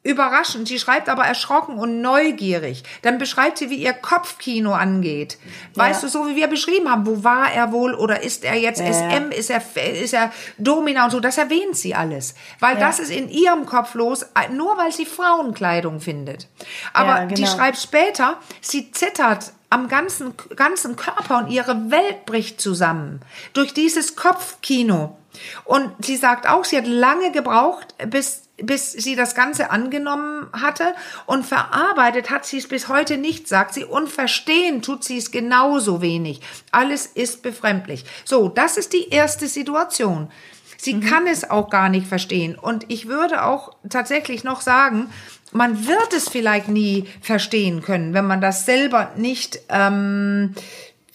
[0.06, 0.67] überraschend.
[0.67, 2.84] Sie schreibt aber erschrocken und neugierig.
[3.04, 5.38] Dann beschreibt sie, wie ihr Kopfkino angeht.
[5.76, 6.08] Weißt Ja.
[6.10, 8.88] du, so wie wir beschrieben haben, wo war er wohl oder ist er jetzt Ja.
[8.91, 9.62] SM, ist er,
[9.93, 12.36] ist er Domina und so, das erwähnt sie alles.
[12.60, 12.82] Weil Ja.
[12.88, 16.48] das ist in ihrem Kopf los, äh, nur weil sie Frauenkleidung findet.
[16.91, 17.48] Aber Ja, die genau.
[17.48, 23.22] schreibt später, sie zittert am ganzen, ganzen Körper und ihre Welt bricht zusammen.
[23.54, 25.17] Durch dieses Kopfkino.
[25.65, 30.93] Und sie sagt auch, sie hat lange gebraucht, bis bis sie das Ganze angenommen hatte
[31.26, 35.32] und verarbeitet hat sie es bis heute nicht, sagt sie, und verstehen tut sie es
[35.32, 36.39] genauso wenig.
[36.72, 38.06] Alles ist befremdlich.
[38.26, 40.30] So, das ist die erste Situation.
[40.78, 42.56] Sie kann es auch gar nicht verstehen.
[42.56, 45.10] Und ich würde auch tatsächlich noch sagen,
[45.52, 50.56] man wird es vielleicht nie verstehen können, wenn man das selber nicht ähm,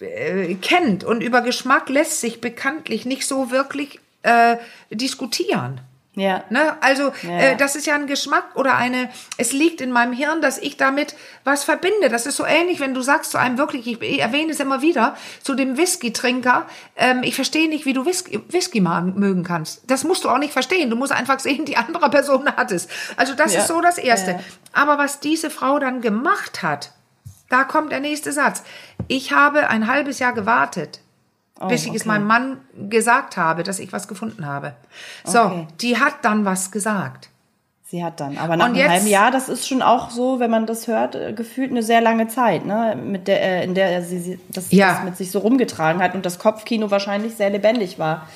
[0.00, 1.04] äh, kennt.
[1.04, 4.56] Und über Geschmack lässt sich bekanntlich nicht so wirklich äh,
[4.90, 5.80] diskutieren.
[6.14, 6.42] Ja.
[6.50, 6.76] Ne?
[6.80, 7.38] Also Ja.
[7.38, 10.76] äh, das ist ja ein Geschmack oder eine, es liegt in meinem Hirn, dass ich
[10.76, 12.08] damit was verbinde.
[12.08, 15.16] Das ist so ähnlich, wenn du sagst zu einem wirklich, ich, erwähne es immer wieder,
[15.44, 19.82] zu dem Whisky-Trinker, ähm, ich verstehe nicht, wie du Whisky, Whisky mögen kannst.
[19.88, 20.90] Das musst du auch nicht verstehen.
[20.90, 22.88] Du musst einfach sehen, die andere Person hat es.
[23.16, 23.60] Also das Ja.
[23.60, 24.32] ist so das Erste.
[24.32, 24.40] Ja.
[24.72, 26.92] Aber was diese Frau dann gemacht hat,
[27.48, 28.64] da kommt der nächste Satz.
[29.06, 31.00] Ich habe ein halbes Jahr gewartet,
[31.68, 32.08] bis ich es Oh, okay.
[32.08, 34.74] meinem Mann gesagt habe, dass ich was gefunden habe.
[35.24, 35.66] So, Okay.
[35.80, 37.30] die hat dann was gesagt.
[37.90, 38.36] Sie hat dann.
[38.36, 40.86] Aber nach Und einem jetzt- halben Jahr, das ist schon auch so, wenn man das
[40.88, 42.94] hört, äh, gefühlt eine sehr lange Zeit, ne?
[43.02, 44.92] Mit der, äh, in der sie sie- das, Ja.
[44.96, 48.28] das mit sich so rumgetragen hat und das Kopfkino wahrscheinlich sehr lebendig war.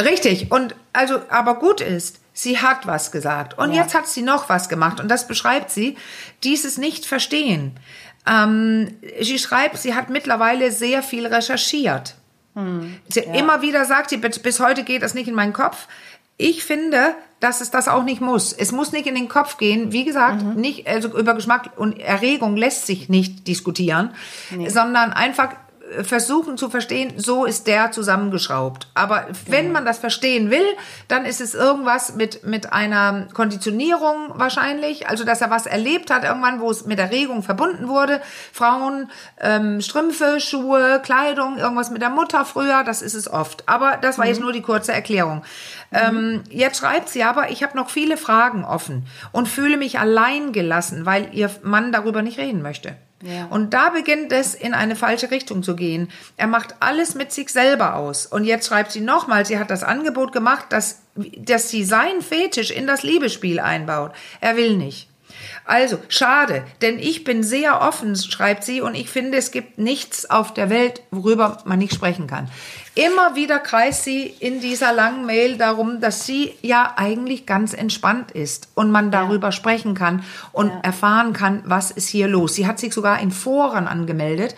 [0.00, 0.50] Richtig.
[0.50, 3.58] Und also, aber gut ist, sie hat was gesagt.
[3.58, 3.82] Und Ja.
[3.82, 4.98] jetzt hat sie noch was gemacht.
[5.00, 5.96] Und das beschreibt sie,
[6.42, 7.78] dieses Nicht-Verstehen.
[8.26, 12.14] Ähm, sie schreibt, sie hat mittlerweile sehr viel recherchiert.
[13.08, 15.88] sie, Immer wieder sagt sie, bis, heute geht das nicht in meinen Kopf.
[16.36, 18.52] Ich finde, dass es das auch nicht muss.
[18.52, 19.92] Es muss nicht in den Kopf gehen.
[19.92, 24.10] Wie gesagt, nicht, also über Geschmack und Erregung lässt sich nicht diskutieren,
[24.68, 25.50] sondern einfach
[26.02, 28.88] versuchen zu verstehen, so ist der zusammengeschraubt.
[28.94, 30.64] Aber wenn man das verstehen will,
[31.08, 36.24] dann ist es irgendwas mit, mit einer Konditionierung wahrscheinlich, also dass er was erlebt hat
[36.24, 38.20] irgendwann, wo es mit Erregung verbunden wurde.
[38.52, 43.68] Frauen, ähm, Strümpfe, Schuhe, Kleidung, irgendwas mit der Mutter früher, das ist es oft.
[43.68, 45.42] Aber das war jetzt nur die kurze Erklärung.
[45.92, 50.52] Ähm, jetzt schreibt sie aber, ich habe noch viele Fragen offen und fühle mich allein
[50.52, 52.96] gelassen, weil ihr Mann darüber nicht reden möchte.
[53.22, 53.46] Ja.
[53.50, 56.10] Und da beginnt es in eine falsche Richtung zu gehen.
[56.36, 58.26] Er macht alles mit sich selber aus.
[58.26, 62.70] Und jetzt schreibt sie nochmal, sie hat das Angebot gemacht, dass, dass sie sein Fetisch
[62.70, 64.12] in das Liebesspiel einbaut.
[64.40, 65.08] Er will nicht.
[65.64, 70.28] Also, schade, denn ich bin sehr offen, schreibt sie, und ich finde, es gibt nichts
[70.28, 72.48] auf der Welt, worüber man nicht sprechen kann.
[72.94, 78.32] Immer wieder kreist sie in dieser langen Mail darum, dass sie ja eigentlich ganz entspannt
[78.32, 82.54] ist und man darüber sprechen kann und erfahren kann, was ist hier los.
[82.54, 84.54] Sie hat sich sogar in Foren angemeldet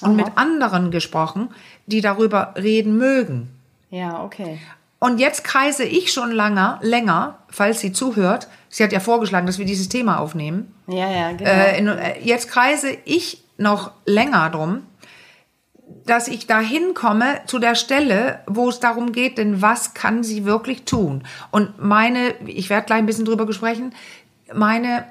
[0.00, 1.50] und mit anderen gesprochen,
[1.86, 3.50] die darüber reden mögen.
[3.90, 4.58] Ja, okay.
[5.04, 8.48] Und jetzt kreise ich schon lange, länger, falls sie zuhört.
[8.70, 10.74] Sie hat ja vorgeschlagen, dass wir dieses Thema aufnehmen.
[10.86, 11.50] Ja, ja, genau.
[11.50, 14.86] Äh, in, äh, jetzt kreise ich noch länger drum,
[16.06, 20.46] dass ich da hinkomme zu der Stelle, wo es darum geht, denn was kann sie
[20.46, 21.24] wirklich tun?
[21.50, 23.94] Und meine, ich werde gleich ein bisschen drüber sprechen,
[24.54, 25.04] meine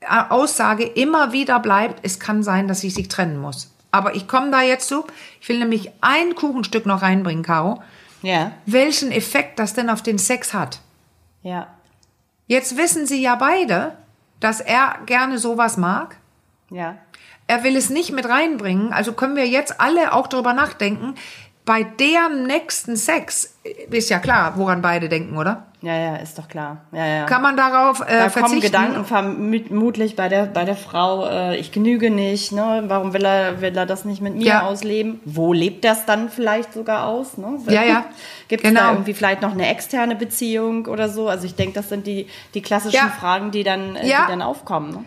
[0.00, 3.74] äh, Aussage immer wieder bleibt, es kann sein, dass sie sich trennen muss.
[3.90, 5.04] Aber ich komme da jetzt zu.
[5.42, 7.82] Ich will nämlich ein Kuchenstück noch reinbringen, Caro.
[8.22, 10.80] Ja, Welchen Effekt das denn auf den Sex hat.
[11.42, 11.68] ja,
[12.46, 13.96] Jetzt wissen sie ja beide,
[14.40, 16.16] dass er gerne sowas mag.
[16.70, 16.96] ja.
[17.50, 18.92] Er will es nicht mit reinbringen.
[18.92, 21.14] Also können wir jetzt alle auch darüber nachdenken.
[21.68, 23.58] Bei deren nächsten Sex
[23.90, 25.66] ist ja klar, woran beide denken, oder?
[25.82, 26.78] Ja, ja, ist doch klar.
[26.92, 27.24] Ja, ja.
[27.26, 28.60] Kann man darauf äh, da kommen verzichten?
[28.62, 32.84] Gedanken vermutlich bei der, bei der Frau, äh, ich genüge nicht, ne?
[32.86, 34.62] warum will er, will er das nicht mit mir Ja.
[34.62, 35.20] ausleben?
[35.26, 37.36] Wo lebt das dann vielleicht sogar aus?
[37.36, 37.58] Ne?
[37.68, 38.04] Ja, ja.
[38.48, 38.80] Gibt es Genau.
[38.80, 41.28] da irgendwie vielleicht noch eine externe Beziehung oder so?
[41.28, 43.08] Also ich denke, das sind die, die klassischen Ja.
[43.20, 44.24] Fragen, die dann, äh, Ja.
[44.24, 44.90] die dann aufkommen.
[44.90, 45.04] Ne?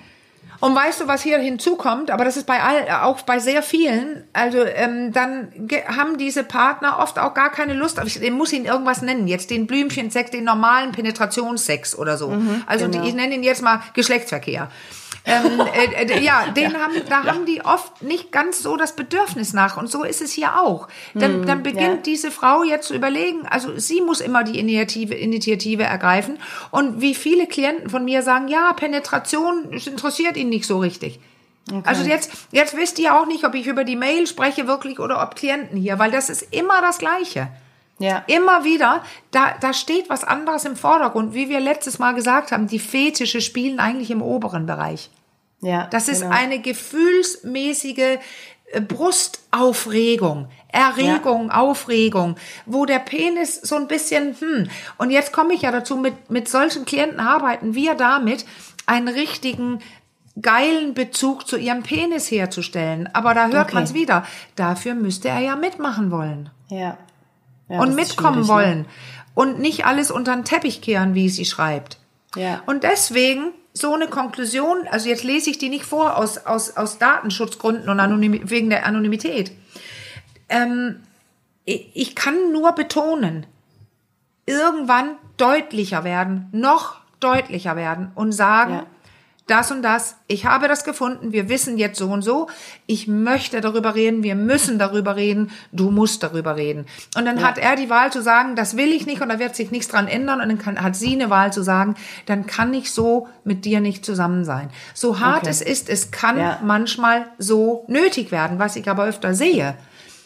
[0.62, 2.12] Und weißt du, was hier hinzukommt?
[2.12, 4.24] Aber das ist bei all, auch bei sehr vielen.
[4.32, 5.52] Also ähm, dann
[5.88, 8.00] haben diese Partner oft auch gar keine Lust.
[8.00, 9.28] auf- Ich muss ihn irgendwas nennen.
[9.28, 12.34] Jetzt den Blümchensex, den normalen Penetrationssex oder so.
[12.68, 13.08] also die, genau.
[13.08, 14.70] ich nenne ihn jetzt mal Geschlechtsverkehr.
[15.26, 19.54] Ähm, äh, äh, ja, den haben, da haben die oft nicht ganz so das Bedürfnis
[19.54, 19.78] nach.
[19.78, 20.88] Und so ist es hier auch.
[21.14, 22.02] Dann, dann beginnt ja.
[22.04, 26.40] diese Frau jetzt zu überlegen, also sie muss immer die Initiative, Initiative ergreifen.
[26.72, 31.20] Und wie viele Klienten von mir sagen, ja, Penetration interessiert ihn nicht so richtig.
[31.84, 35.22] Also jetzt, jetzt wisst ihr auch nicht, ob ich über die Mail spreche wirklich oder
[35.22, 37.50] ob Klienten hier, weil das ist immer das Gleiche.
[38.02, 38.24] Ja.
[38.28, 41.34] Immer wieder, da, da steht was anderes im Vordergrund.
[41.34, 45.10] Wie wir letztes Mal gesagt haben, die Fetische spielen eigentlich im oberen Bereich.
[45.62, 46.36] Ja, Das ist genau.
[46.36, 48.18] eine gefühlsmäßige
[48.72, 52.36] äh, Brustaufregung, Erregung, Aufregung,
[52.66, 56.48] wo der Penis so ein bisschen, hm, und jetzt komme ich ja dazu, mit, mit
[56.48, 58.46] solchen Klienten arbeiten wir damit,
[58.86, 59.80] einen richtigen
[60.42, 63.10] geilen Bezug zu ihrem Penis herzustellen.
[63.14, 63.76] Aber da hört Okay.
[63.76, 64.26] man's wieder.
[64.56, 66.98] Dafür müsste er ja mitmachen wollen Ja.
[67.72, 68.48] Ja und mitkommen ne?
[68.48, 68.86] wollen
[69.34, 71.98] und nicht alles unter den Teppich kehren, wie sie schreibt.
[72.36, 72.62] Ja.
[72.66, 76.98] Und deswegen so eine Konklusion, also jetzt lese ich die nicht vor aus, aus, aus
[76.98, 79.52] Datenschutzgründen und Anonym, wegen der Anonymität.
[80.50, 81.02] Ähm,
[81.64, 83.46] ich, ich kann nur betonen,
[84.46, 88.86] irgendwann deutlicher werden, noch deutlicher werden und sagen, Ja.
[89.52, 92.48] Das und das, ich habe das gefunden, wir wissen jetzt so und so,
[92.88, 96.86] ich möchte darüber reden, wir müssen darüber reden, du musst darüber reden.
[97.18, 97.48] Und dann ja.
[97.48, 99.90] hat er die Wahl zu sagen, das will ich nicht und da wird sich nichts
[99.90, 101.96] dran ändern und dann kann, hat sie eine Wahl zu sagen,
[102.26, 104.70] dann kann ich so mit dir nicht zusammen sein.
[104.94, 105.50] So hart okay.
[105.50, 106.60] es ist, es kann ja.
[106.64, 109.76] manchmal so nötig werden, was ich aber öfter sehe.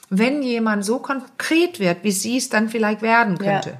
[0.10, 3.78] Wenn jemand so konkret wird, wie sie es dann vielleicht werden könnte ja.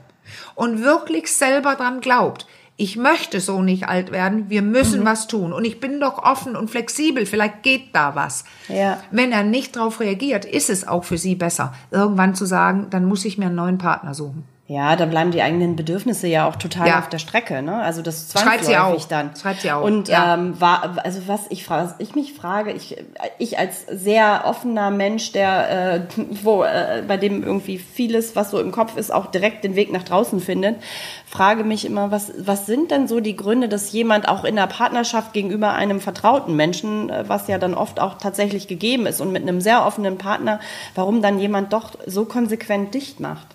[0.56, 2.48] und wirklich selber dran glaubt,
[2.78, 5.06] ich möchte so nicht alt werden, wir müssen mhm.
[5.06, 5.54] was tun.
[5.54, 8.44] Und ich bin doch offen und flexibel, vielleicht geht da was.
[8.68, 9.02] Ja.
[9.12, 13.06] Wenn er nicht darauf reagiert, ist es auch für sie besser, irgendwann zu sagen, dann
[13.06, 14.44] muss ich mir einen neuen Partner suchen.
[14.68, 16.98] Ja, dann bleiben die eigenen Bedürfnisse ja auch total ja.
[16.98, 17.84] auf der Strecke, ne?
[17.84, 19.08] Also das zwangsläufig sie auch.
[19.08, 19.36] dann.
[19.36, 19.84] Schreibt sie auch.
[19.84, 20.34] Und ja.
[20.34, 22.98] ähm, war, also was ich frage, ich mich frage, ich,
[23.38, 26.02] ich als sehr offener Mensch, der äh,
[26.42, 29.94] wo äh, bei dem irgendwie vieles, was so im Kopf ist, auch direkt den Weg
[29.94, 30.78] nach draußen findet,
[31.28, 34.66] frage mich immer, was was sind denn so die Gründe, dass jemand auch in der
[34.66, 39.32] Partnerschaft gegenüber einem vertrauten Menschen, äh, was ja dann oft auch tatsächlich gegeben ist und
[39.32, 40.60] mit einem sehr offenen Partner,
[40.96, 43.55] warum dann jemand doch so konsequent dicht macht?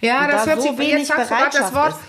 [0.00, 2.00] Ja, das da hört so sich, jetzt sagst du gerade das Wort, ist.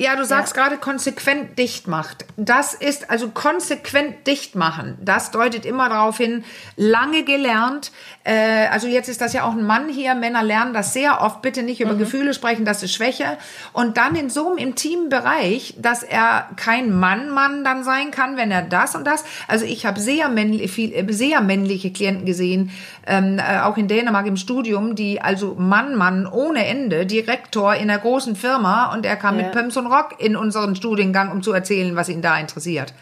[0.00, 0.62] Ja, du sagst ja.
[0.62, 2.24] gerade konsequent dicht macht.
[2.36, 4.96] Das ist also konsequent dicht machen.
[5.00, 6.44] Das deutet immer darauf hin,
[6.76, 7.90] lange gelernt.
[8.22, 10.14] Äh, also jetzt ist das ja auch ein Mann hier.
[10.14, 11.42] Männer lernen das sehr oft.
[11.42, 11.98] Bitte nicht über mhm.
[11.98, 13.38] Gefühle sprechen, das ist Schwäche.
[13.72, 18.52] Und dann in so einem intimen Bereich, dass er kein Mann-Mann dann sein kann, wenn
[18.52, 19.24] er das und das.
[19.48, 22.70] Also ich habe sehr, männlich, viel, äh, sehr männliche Klienten gesehen,
[23.08, 27.98] ähm, äh, auch in Dänemark im Studium, die also Mann-Mann ohne Ende, Direktor in einer
[27.98, 29.44] großen Firma und er kam ja.
[29.44, 32.94] mit Pumps und Rock in unseren Studiengang, um zu erzählen, was ihn da interessiert.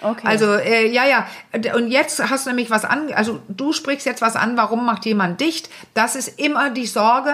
[0.00, 0.26] Okay.
[0.26, 1.26] Also äh, ja, ja.
[1.74, 3.12] Und jetzt hast du nämlich was an.
[3.14, 4.56] Also du sprichst jetzt was an.
[4.56, 5.68] Warum macht jemand dicht?
[5.94, 7.32] Das ist immer die Sorge.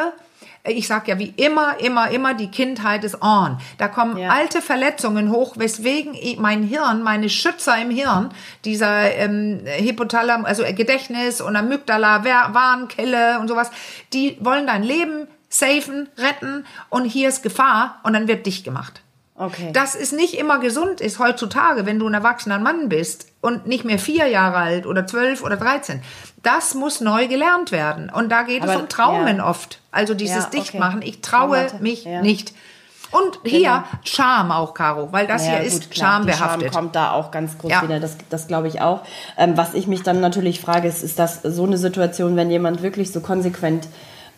[0.67, 3.59] Ich sag ja wie immer, immer, immer, die Kindheit ist on.
[3.77, 4.31] Da kommen ja.
[4.31, 8.31] alte Verletzungen hoch, weswegen mein Hirn, meine Schützer im Hirn,
[8.65, 13.71] dieser ähm, Hypothalamus, also Gedächtnis und Amygdala, Warnkelle und sowas,
[14.15, 19.04] die wollen dein Leben safen, retten und hier ist Gefahr und dann wird dicht gemacht.
[19.37, 19.73] Okay.
[19.73, 23.85] Dass es nicht immer gesund ist heutzutage, wenn du ein erwachsener Mann bist und nicht
[23.85, 26.03] mehr vier Jahre alt oder zwölf oder dreizehn.
[26.43, 28.11] Das muss neu gelernt werden.
[28.11, 29.49] Und da geht Aber, es um Traumen ja.
[29.49, 29.81] oft.
[29.91, 30.61] Also dieses ja, okay.
[30.61, 31.03] Dichtmachen.
[31.03, 31.83] Ich traue Traumate.
[31.83, 32.23] mich ja.
[32.23, 32.55] nicht.
[33.11, 33.83] Und hier genau.
[34.05, 36.63] Scham auch, Caro, weil das ja, hier gut, ist schambehaftet.
[36.63, 37.83] Scham kommt da auch ganz groß ja.
[37.83, 39.03] wieder, das, das glaube ich auch.
[39.37, 42.83] Ähm, was ich mich dann natürlich frage, ist, ist das so eine Situation, wenn jemand
[42.83, 43.87] wirklich so konsequent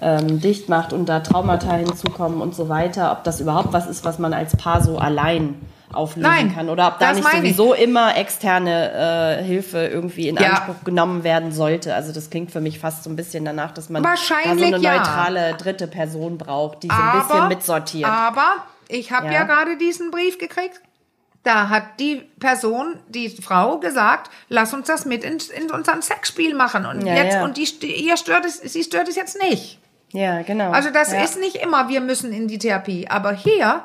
[0.01, 4.05] ähm, dicht macht und da Traumata hinzukommen und so weiter, ob das überhaupt was ist,
[4.05, 5.55] was man als Paar so allein
[5.93, 7.83] auflösen Nein, kann oder ob da nicht sowieso ich.
[7.83, 10.51] immer externe äh, Hilfe irgendwie in ja.
[10.51, 11.95] Anspruch genommen werden sollte.
[11.95, 14.71] Also das klingt für mich fast so ein bisschen danach, dass man da so eine
[14.79, 15.57] neutrale ja.
[15.57, 18.11] dritte Person braucht, die so ein bisschen mitsortiert.
[18.11, 18.57] Aber
[18.89, 19.33] ich habe ja.
[19.33, 20.81] ja gerade diesen Brief gekriegt.
[21.43, 26.57] Da hat die Person, die Frau gesagt, lass uns das mit in, in unseren Sexspiel
[26.57, 26.85] machen.
[26.87, 29.79] Und jetzt, und die, ihr stört es, sie stört es jetzt nicht.
[30.17, 30.71] Ja, genau.
[30.71, 31.23] Also das ja.
[31.23, 33.07] ist nicht immer, wir müssen in die Therapie.
[33.09, 33.85] Aber hier,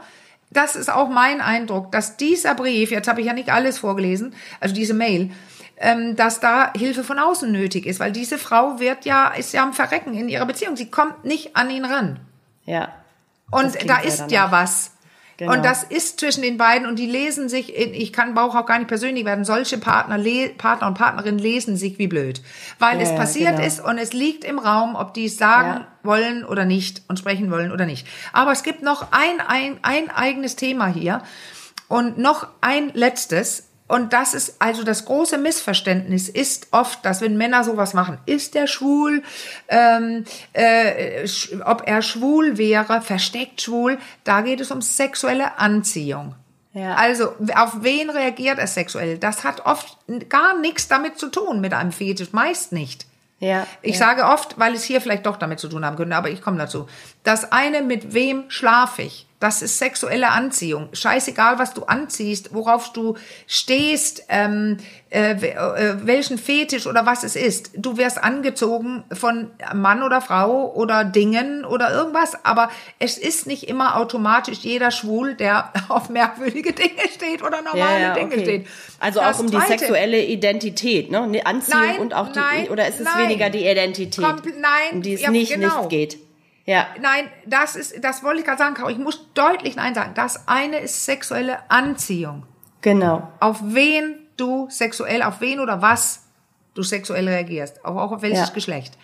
[0.49, 4.33] das ist auch mein Eindruck, dass dieser Brief, jetzt habe ich ja nicht alles vorgelesen,
[4.61, 5.31] also diese Mail,
[5.75, 9.61] ähm, dass da Hilfe von außen nötig ist, weil diese Frau wird ja, ist ja
[9.61, 10.77] am Verrecken in ihrer Beziehung.
[10.77, 12.21] Sie kommt nicht an ihn ran.
[12.65, 12.93] Ja.
[13.51, 14.91] Und da ist ja was.
[15.41, 15.53] Genau.
[15.53, 18.67] Und das ist zwischen den beiden und die lesen sich, in, ich kann Bauch auch
[18.67, 20.19] gar nicht persönlich werden, solche Partner,
[20.55, 22.43] Partner und Partnerinnen lesen sich wie blöd.
[22.77, 23.65] Weil ja, es passiert genau.
[23.65, 25.87] ist und es liegt im Raum, ob die es sagen ja.
[26.03, 28.05] wollen oder nicht und sprechen wollen oder nicht.
[28.33, 31.23] Aber es gibt noch ein, ein, ein eigenes Thema hier
[31.87, 33.70] und noch ein letztes.
[33.91, 38.55] Und das ist also das große Missverständnis ist oft, dass wenn Männer sowas machen, ist
[38.55, 39.21] er schwul,
[39.67, 40.23] ähm,
[40.53, 41.27] äh,
[41.65, 46.35] ob er schwul wäre, versteckt schwul, da geht es um sexuelle Anziehung.
[46.71, 46.95] Ja.
[46.95, 49.17] Also auf wen reagiert er sexuell?
[49.17, 49.97] Das hat oft
[50.29, 53.05] gar nichts damit zu tun mit einem Fetisch, meist nicht.
[53.39, 54.05] Ja, ich ja.
[54.05, 56.57] sage oft, weil es hier vielleicht doch damit zu tun haben könnte, aber ich komme
[56.57, 56.87] dazu.
[57.23, 59.27] Das eine, mit wem schlafe ich?
[59.41, 60.89] Das ist sexuelle Anziehung.
[60.93, 63.15] Scheißegal, was du anziehst, worauf du
[63.47, 64.77] stehst, ähm,
[65.09, 67.71] äh, äh, welchen Fetisch oder was es ist.
[67.75, 72.69] Du wirst angezogen von Mann oder Frau oder Dingen oder irgendwas, aber
[72.99, 77.99] es ist nicht immer automatisch jeder schwul, der auf merkwürdige Dinge steht oder normale ja,
[77.99, 78.43] ja, Dinge okay.
[78.43, 78.67] steht.
[78.99, 81.41] Also das auch um die sexuelle Identität, ne?
[81.45, 84.91] Anziehung nein, und auch die, nein, oder ist es nein, weniger die Identität, Kompl nein,
[84.91, 85.79] um die es ja, nicht, genau.
[85.79, 86.30] nicht geht?
[86.65, 86.87] Ja.
[86.99, 88.89] Nein, das ist, das wollte ich gerade sagen, Caro.
[88.89, 90.13] Ich muss deutlich Nein sagen.
[90.13, 92.45] Das eine ist sexuelle Anziehung.
[92.81, 93.31] Genau.
[93.39, 96.23] Auf wen du sexuell, auf wen oder was
[96.73, 97.83] du sexuell reagierst.
[97.85, 98.53] Auch, auch auf welches ja.
[98.53, 98.97] Geschlecht.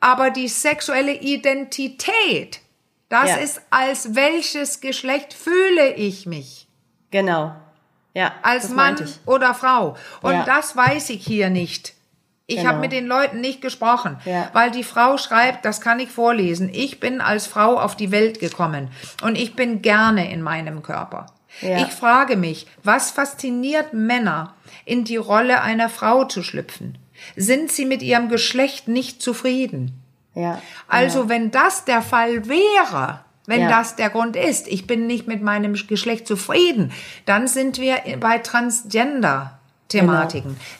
[0.00, 2.60] Aber die sexuelle Identität,
[3.08, 3.36] das ja.
[3.36, 6.66] ist, als welches Geschlecht fühle ich mich.
[7.10, 7.54] Genau.
[8.14, 9.96] Ja, als Mann oder Frau.
[10.20, 10.44] Und Ja.
[10.44, 11.94] das weiß ich hier nicht.
[12.52, 12.70] Ich Genau.
[12.70, 14.48] habe mit den Leuten nicht gesprochen, Ja.
[14.52, 16.68] weil die Frau schreibt, das kann ich vorlesen.
[16.72, 18.88] Ich bin als Frau auf die Welt gekommen
[19.22, 21.26] und ich bin gerne in meinem Körper.
[21.60, 21.78] Ja.
[21.78, 26.98] Ich frage mich, was fasziniert Männer, in die Rolle einer Frau zu schlüpfen?
[27.36, 30.02] Sind sie mit ihrem Geschlecht nicht zufrieden?
[30.34, 30.60] Ja.
[30.88, 33.68] Also wenn das der Fall wäre, wenn Ja.
[33.68, 36.90] das der Grund ist, ich bin nicht mit meinem Geschlecht zufrieden,
[37.26, 39.58] dann sind wir bei Transgender-Thematiken.
[39.90, 40.10] Nämlich,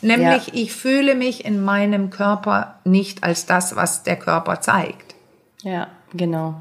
[0.01, 0.21] Genau.
[0.21, 0.41] Ja.
[0.53, 5.13] ich fühle mich in meinem Körper nicht als das, was der Körper zeigt.
[5.61, 6.59] Ja, genau.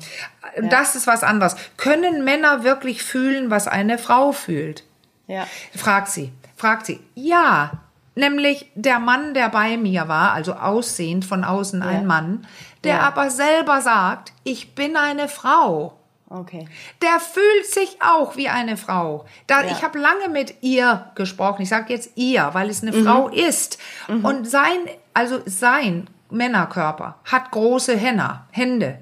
[0.70, 1.57] Das ist was anderes.
[1.76, 4.84] Können Männer wirklich fühlen, was eine Frau fühlt?
[5.26, 5.47] Ja.
[5.74, 6.30] Fragt sie.
[6.57, 7.01] Fragt sie.
[7.14, 7.72] Ja.
[8.14, 12.47] Nämlich der Mann, der bei mir war, also aussehend von außen ein Mann,
[12.84, 13.01] der Ja.
[13.01, 15.95] aber selber sagt, ich bin eine Frau.
[16.34, 16.66] Okay.
[17.02, 19.26] Der fühlt sich auch wie eine Frau.
[19.46, 19.70] Da, Ja.
[19.72, 21.62] Ich habe lange mit ihr gesprochen.
[21.62, 23.04] Ich sage jetzt ihr, weil es eine Mhm.
[23.04, 23.78] Frau ist.
[24.08, 24.78] Und sein,
[25.12, 28.98] also sein Männerkörper hat große Hänner, Hände.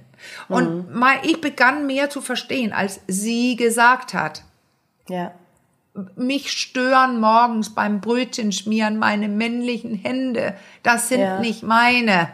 [0.48, 0.98] Und Mhm.
[0.98, 4.42] mal, ich begann mehr zu verstehen, als sie gesagt hat
[5.08, 5.30] Ja.
[6.16, 10.54] mich stören morgens beim Brötchen schmieren meine männlichen Hände.
[10.82, 11.38] Das sind Ja.
[11.38, 12.28] nicht meine.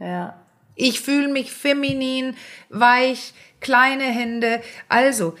[0.00, 0.34] Ja.
[0.74, 2.34] Ich fühle mich feminin,
[2.70, 4.60] weich, kleine Hände.
[4.88, 5.34] Also,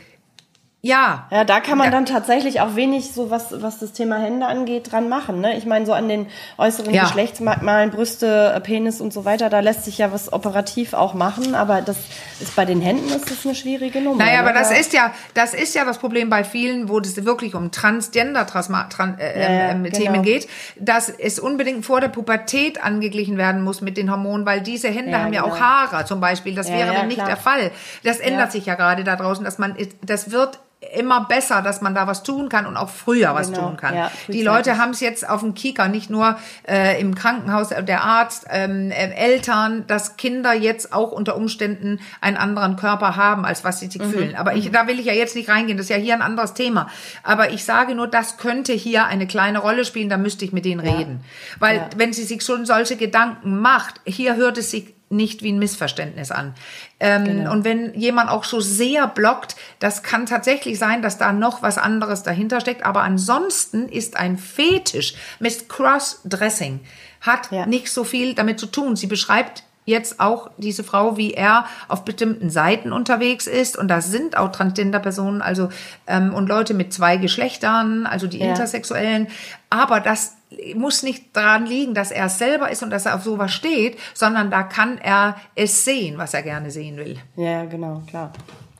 [0.82, 1.26] ja.
[1.30, 4.90] Ja, da kann man dann tatsächlich auch wenig so was, was das Thema Hände angeht,
[4.90, 5.40] dran machen.
[5.40, 5.56] Ne?
[5.58, 6.26] Ich meine, so an den
[6.56, 7.02] äußeren Ja.
[7.02, 11.54] Geschlechtsmerkmalen, Brüste, äh, Penis und so weiter, da lässt sich ja was operativ auch machen,
[11.54, 11.96] aber das
[12.40, 14.24] ist bei den Händen ist das eine schwierige Nummer.
[14.24, 14.48] Naja, ne?
[14.48, 17.54] aber das Da- ist ja, das ist ja das Problem bei vielen, wo es wirklich
[17.54, 19.96] um Transgender Trasma, tran, äh, Ja, ja, ähm, genau.
[19.98, 24.62] Themen geht, dass es unbedingt vor der Pubertät angeglichen werden muss mit den Hormonen, weil
[24.62, 25.54] diese Hände Ja, haben ja genau.
[25.54, 26.54] auch Haare zum Beispiel.
[26.54, 27.26] Das Ja, wäre ja, dann nicht klar.
[27.28, 27.70] der Fall.
[28.02, 28.50] Das ändert Ja.
[28.50, 30.58] sich ja gerade da draußen, dass man, das wird
[30.96, 33.94] immer besser, dass man da was tun kann und auch früher was Genau, tun kann.
[33.94, 34.42] ja, Die.
[34.42, 38.46] Leute haben es jetzt auf dem Kieker, nicht nur äh, im Krankenhaus, äh, der Arzt,
[38.48, 43.78] ähm, äh, Eltern, dass Kinder jetzt auch unter Umständen einen anderen Körper haben, als was
[43.80, 44.10] sie sich Mhm.
[44.10, 44.34] fühlen.
[44.36, 46.54] Aber ich, da will ich ja jetzt nicht reingehen, das ist ja hier ein anderes
[46.54, 46.88] Thema.
[47.22, 50.64] Aber ich sage nur, das könnte hier eine kleine Rolle spielen, da müsste ich mit
[50.64, 51.22] denen reden.
[51.58, 51.88] Weil Ja.
[51.96, 56.30] wenn sie sich schon solche Gedanken macht, hier hört es sich nicht wie ein Missverständnis
[56.30, 56.54] an.
[57.00, 57.52] Ähm, Genau.
[57.52, 61.78] Und wenn jemand auch so sehr blockt, das kann tatsächlich sein, dass da noch was
[61.78, 62.84] anderes dahinter steckt.
[62.86, 66.80] Aber ansonsten ist ein Fetisch mit Cross-Dressing
[67.20, 67.66] hat Ja.
[67.66, 68.96] nicht so viel damit zu tun.
[68.96, 73.76] Sie beschreibt jetzt auch diese Frau, wie er auf bestimmten Seiten unterwegs ist.
[73.76, 75.70] Und das sind auch Transgender-Personen, also
[76.06, 78.50] ähm, und Leute mit zwei Geschlechtern, also die Ja.
[78.50, 79.26] Intersexuellen.
[79.70, 80.36] Aber das
[80.74, 83.98] muss nicht daran liegen, dass er es selber ist und dass er auf sowas steht,
[84.14, 87.18] sondern da kann er es sehen, was er gerne sehen will.
[87.36, 88.32] Ja, genau, klar.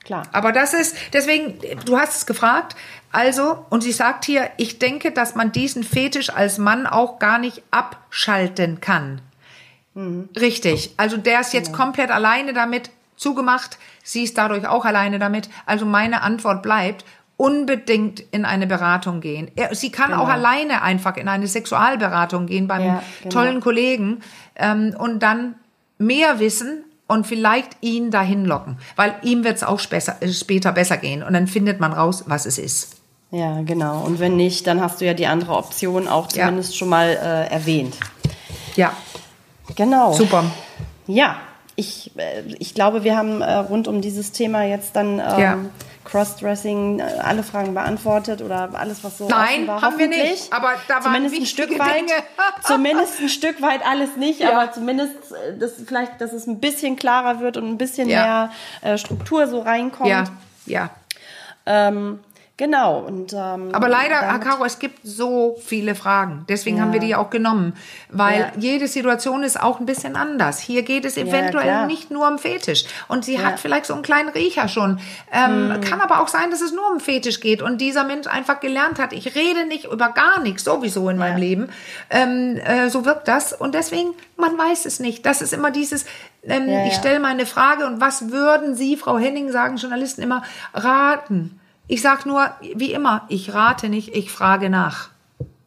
[0.05, 0.25] Klar.
[0.33, 2.75] Aber das ist, deswegen, du hast es gefragt,
[3.13, 7.39] also, und sie sagt hier, ich denke, dass man diesen Fetisch als Mann auch gar
[7.39, 9.21] nicht abschalten kann.
[10.39, 10.95] Richtig.
[10.97, 13.79] Also der ist jetzt komplett alleine damit zugemacht.
[14.03, 15.51] Sie ist dadurch auch alleine damit.
[15.67, 17.05] Also meine Antwort bleibt,
[17.41, 19.51] unbedingt in eine Beratung gehen.
[19.73, 23.33] Sie kann auch alleine einfach in eine Sexualberatung gehen beim Ja, genau.
[23.35, 24.21] tollen Kollegen
[24.57, 25.55] ähm, und dann
[25.97, 28.77] mehr wissen und vielleicht ihn dahin locken.
[28.95, 31.23] Weil ihm wird es auch besser, äh, später besser gehen.
[31.23, 32.97] Und dann findet man raus, was es ist.
[33.31, 34.03] Ja, genau.
[34.03, 36.45] Und wenn nicht, dann hast du ja die andere Option auch Ja.
[36.45, 37.97] zumindest schon mal äh, erwähnt.
[38.77, 38.93] Ja,
[39.77, 40.13] Genau.
[40.13, 40.45] super.
[41.07, 41.37] Ja,
[41.77, 45.59] ich, äh, ich glaube, wir haben äh, rund um dieses Thema jetzt dann ähm, Ja.
[46.05, 49.83] Crossdressing äh, alle Fragen beantwortet oder alles, was so Nein, war.
[49.83, 50.31] haben wir hoffentlich.
[50.31, 52.05] nicht, aber da waren zumindest ein wichtige Stück weit,
[52.65, 54.53] zumindest ein Stück weit alles nicht, Ja.
[54.59, 58.51] aber zumindest äh, das vielleicht, dass es ein bisschen klarer wird und ein bisschen Ja.
[58.83, 60.09] mehr äh, Struktur so reinkommt.
[60.11, 60.25] Ja,
[60.67, 60.91] ja.
[61.67, 62.21] Ähm,
[62.61, 62.99] genau.
[63.01, 66.45] Und ähm, Aber leider, Caro, es gibt so viele Fragen.
[66.49, 66.83] Deswegen Ja.
[66.85, 67.73] haben wir die auch genommen.
[68.11, 68.53] Weil Ja.
[68.59, 70.61] jede Situation ist auch ein bisschen anders.
[70.61, 71.87] Hier geht es eventuell klar.
[71.87, 72.85] nicht nur um Fetisch.
[73.09, 73.41] Und sie Ja.
[73.41, 73.47] Hm.
[73.47, 75.01] hat vielleicht so einen kleinen Riecher schon.
[75.33, 78.61] Ähm, Kann aber auch sein, dass es nur um Fetisch geht und dieser Mensch einfach
[78.61, 81.71] gelernt hat, ich rede nicht über gar nichts sowieso in meinem Leben.
[82.11, 83.53] Ähm, äh, so wirkt das.
[83.55, 85.25] Und deswegen, man weiß es nicht.
[85.25, 86.05] Das ist immer dieses,
[86.45, 86.99] ähm, Ja, ich ja.
[86.99, 90.43] stelle meine Frage und was würden Sie, Frau Henning, sagen Journalisten immer,
[90.75, 91.60] raten?
[91.91, 95.09] Ich sag nur, wie immer, ich rate nicht, ich frage nach.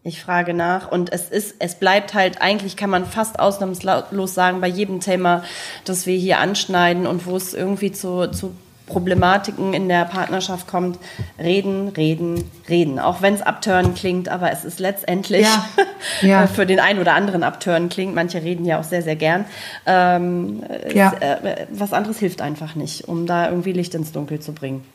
[0.05, 4.61] Ich frage nach und es ist, es bleibt halt, eigentlich kann man fast ausnahmslos sagen,
[4.61, 5.43] bei jedem Thema,
[5.83, 8.53] das wir hier anschneiden und wo es irgendwie zu, zu
[8.87, 10.97] Problematiken in der Partnerschaft kommt,
[11.37, 12.99] reden, reden, reden.
[12.99, 15.65] Auch wenn es abtören klingt, aber es ist letztendlich Ja.
[16.21, 16.47] Ja.
[16.47, 18.15] für den einen oder anderen abtören klingt.
[18.15, 19.43] Manche reden ja auch sehr, sehr gern.
[19.85, 20.63] Ähm,
[20.93, 21.13] Ja.
[21.19, 24.85] es, äh, was anderes hilft einfach nicht, um da irgendwie Licht ins Dunkel zu bringen.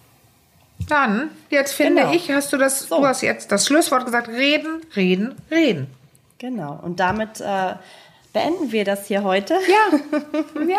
[0.86, 2.14] Dann, jetzt finde Genau.
[2.14, 5.86] ich, hast du das, du hast jetzt das Schlusswort gesagt, reden, reden, reden.
[6.38, 6.78] Genau.
[6.82, 7.74] Und damit äh,
[8.32, 9.98] beenden wir das hier heute Ja,
[10.68, 10.76] ja.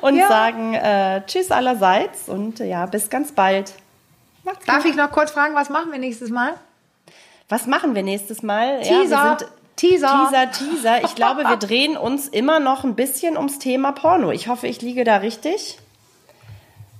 [0.00, 0.28] und ja.
[0.28, 3.74] sagen äh, Tschüss allerseits und äh, ja, bis ganz bald.
[4.44, 4.90] Macht's Darf gut.
[4.92, 6.54] ich noch kurz fragen, was machen wir nächstes Mal?
[7.48, 8.80] Was machen wir nächstes Mal?
[8.80, 9.10] Teaser.
[9.10, 9.36] Ja,
[9.76, 10.28] Teaser.
[10.30, 11.04] Teaser, Teaser.
[11.04, 14.32] Ich glaube, wir drehen uns immer noch ein bisschen ums Thema Porno.
[14.32, 15.78] Ich hoffe, ich liege da richtig.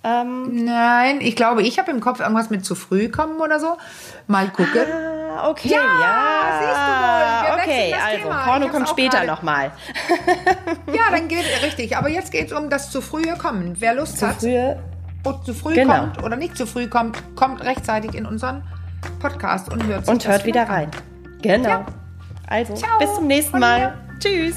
[0.04, 3.76] Nein, ich glaube, ich habe im Kopf irgendwas mit zu früh kommen oder so.
[4.26, 4.82] Mal gucken.
[5.36, 6.58] Ah, okay, Ja, ja.
[6.58, 7.56] siehst du wohl.
[7.56, 8.44] Wir okay, also Thema.
[8.44, 9.70] Porno kommt später nochmal.
[10.92, 11.96] Ja, dann geht richtig.
[11.96, 13.76] Aber jetzt geht es um das zu frühe Kommen.
[13.78, 14.58] Wer Lust Zu hat früh.
[15.24, 16.00] und zu früh Genau.
[16.00, 18.62] kommt oder nicht zu früh kommt, kommt rechtzeitig in unseren
[19.20, 20.90] Podcast und hört sich Und hört wieder rein.
[21.42, 21.68] Genau.
[21.68, 21.86] Ja.
[22.48, 22.98] Also, Ciao.
[22.98, 23.94] bis zum nächsten Mal.
[24.20, 24.56] Tschüss.